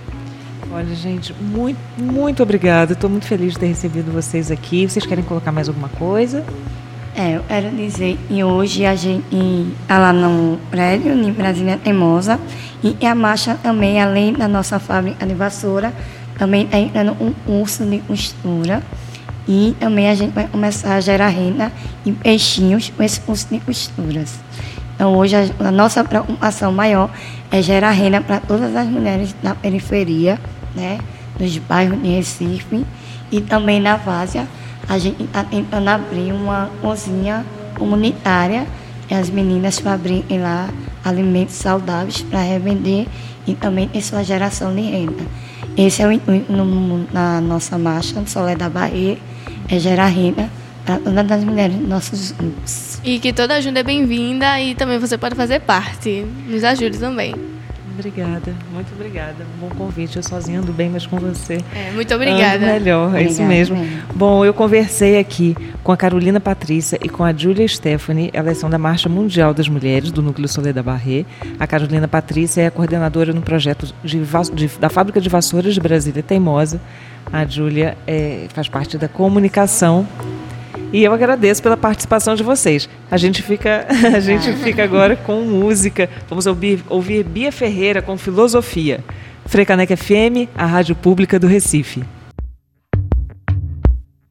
Olha, 0.73 0.95
gente, 0.95 1.35
muito, 1.41 1.81
muito 1.99 2.45
obrigada. 2.45 2.93
Estou 2.93 3.11
muito 3.11 3.27
feliz 3.27 3.55
de 3.55 3.59
ter 3.59 3.67
recebido 3.67 4.13
vocês 4.13 4.53
aqui. 4.53 4.89
Vocês 4.89 5.05
querem 5.05 5.25
colocar 5.25 5.51
mais 5.51 5.69
alguma 5.69 5.89
coisa? 5.89 6.45
É, 7.17 7.39
eu 7.39 7.43
quero 7.49 7.71
dizer, 7.71 8.17
e 8.31 8.45
hoje 8.45 8.87
a 8.87 8.95
gente 8.95 9.25
está 9.83 9.99
lá 9.99 10.13
no 10.13 10.61
prédio, 10.71 11.13
em 11.13 11.33
Brasília 11.33 11.77
Teimosa, 11.77 12.39
e 12.85 13.05
a 13.05 13.17
marcha 13.17 13.59
também, 13.61 14.01
além 14.01 14.33
da 14.33 14.47
nossa 14.47 14.79
fábrica 14.79 15.27
de 15.27 15.35
vassoura, 15.35 15.93
também 16.39 16.65
está 16.65 16.79
entrando 16.79 17.17
um 17.21 17.33
curso 17.33 17.85
de 17.85 17.99
costura. 18.01 18.83
E 19.49 19.77
também 19.79 20.09
a 20.09 20.15
gente 20.15 20.33
vai 20.33 20.49
começar 20.49 20.97
a 20.97 21.01
gerar 21.01 21.29
renda 21.29 21.71
e 22.05 22.11
peixinhos 22.11 22.91
com 22.91 23.03
esse 23.03 23.21
curso 23.21 23.47
de 23.49 23.61
costuras. 23.61 24.41
Então, 24.95 25.15
hoje, 25.15 25.37
a, 25.37 25.71
nossa 25.71 26.03
preocupação 26.03 26.73
maior 26.73 27.11
é 27.51 27.63
gerar 27.63 27.91
renda 27.91 28.21
para 28.21 28.41
todas 28.41 28.75
as 28.75 28.89
mulheres 28.89 29.37
da 29.43 29.55
periferia, 29.55 30.39
né, 30.75 30.99
dos 31.39 31.57
bairros 31.59 32.03
de 32.03 32.09
Recife 32.09 32.85
e 33.31 33.41
também 33.41 33.79
na 33.79 33.97
Várzea. 33.97 34.49
A 34.89 34.99
gente 34.99 35.23
está 35.23 35.45
tentando 35.45 35.89
abrir 35.89 36.33
uma 36.33 36.71
cozinha 36.81 37.45
comunitária 37.79 38.67
e 39.09 39.15
as 39.15 39.31
meninas 39.31 39.79
fabriquem 39.79 40.41
lá 40.41 40.69
alimentos 41.05 41.55
saudáveis 41.55 42.23
para 42.23 42.41
revender 42.41 43.07
e 43.47 43.55
também 43.55 43.87
ter 43.87 44.03
sua 44.03 44.25
geração 44.25 44.75
de 44.75 44.81
renda. 44.81 45.23
Esse 45.77 46.03
é 46.03 46.07
o 46.07 46.13
intuito 46.13 46.51
na 47.13 47.41
nossa 47.41 47.77
marcha 47.77 48.19
no 48.19 48.27
Solé 48.27 48.57
da 48.57 48.69
Bahia, 48.71 49.19
é 49.69 49.79
gerar 49.79 50.07
renda 50.07 50.49
para 50.87 50.99
todas 50.99 51.31
as 51.31 51.45
mulheres 51.45 51.77
dos 51.77 51.89
nossos 51.89 52.33
grupos. 52.33 52.99
E 53.05 53.19
que 53.19 53.33
toda 53.33 53.55
ajuda 53.55 53.81
é 53.81 53.83
bem-vinda 53.83 54.59
e 54.61 54.75
também 54.75 54.99
você 54.99 55.19
pode 55.19 55.35
fazer 55.35 55.61
parte. 55.61 56.25
Nos 56.49 56.65
ajude 56.65 56.99
também. 56.99 57.35
Obrigada, 57.99 58.55
muito 58.75 58.93
obrigada. 58.93 59.47
Bom 59.59 59.71
convite. 59.71 60.19
Eu 60.19 60.23
sozinha 60.23 60.61
ando 60.61 60.71
bem, 60.71 60.91
mas 60.91 61.07
com 61.07 61.17
você. 61.17 61.59
É, 61.75 61.91
muito 61.93 62.15
obrigada. 62.15 62.57
Ando 62.57 62.67
melhor, 62.67 63.09
obrigada, 63.09 63.29
é 63.29 63.33
isso 63.33 63.43
mesmo. 63.43 63.77
mesmo. 63.77 64.03
Bom, 64.15 64.45
eu 64.45 64.53
conversei 64.53 65.19
aqui 65.19 65.57
com 65.83 65.93
a 65.93 65.97
Carolina 65.97 66.39
Patrícia 66.39 66.99
e 67.03 67.09
com 67.09 67.25
a 67.25 67.33
Júlia 67.33 67.67
Stephanie. 67.67 68.29
Elas 68.35 68.59
são 68.59 68.69
da 68.69 68.77
Marcha 68.77 69.09
Mundial 69.09 69.55
das 69.55 69.67
Mulheres, 69.67 70.11
do 70.11 70.21
Núcleo 70.21 70.47
Soledad 70.47 70.85
Barré. 70.85 71.25
A 71.59 71.67
Carolina 71.67 72.07
Patrícia 72.07 72.61
é 72.61 72.67
a 72.67 72.71
coordenadora 72.71 73.33
no 73.33 73.41
projeto 73.41 73.95
de, 74.05 74.21
de, 74.55 74.69
da 74.79 74.91
Fábrica 74.91 75.19
de 75.19 75.31
Vassouras 75.31 75.73
de 75.73 75.81
Brasília 75.81 76.23
Teimosa. 76.23 76.79
A 77.33 77.47
Júlia 77.47 77.97
é, 78.07 78.47
faz 78.53 78.69
parte 78.69 78.99
da 78.99 79.09
comunicação 79.09 80.07
e 80.93 81.05
eu 81.05 81.13
agradeço 81.13 81.63
pela 81.63 81.77
participação 81.77 82.35
de 82.35 82.43
vocês. 82.43 82.89
A 83.11 83.17
gente 83.17 83.43
fica, 83.43 83.87
a 84.15 84.21
gente 84.21 84.53
fica 84.55 84.83
agora 84.85 85.17
com 85.17 85.43
música. 85.43 86.09
Vamos 86.29 86.47
ouvir, 86.47 86.83
ouvir 86.89 87.25
Bia 87.25 87.53
Ferreira 87.53 88.01
com 88.01 88.17
Filosofia. 88.17 89.01
Frecanec 89.47 89.95
FM, 89.95 90.49
a 90.57 90.67
rádio 90.67 90.95
pública 90.95 91.39
do 91.39 91.47
Recife. 91.47 92.03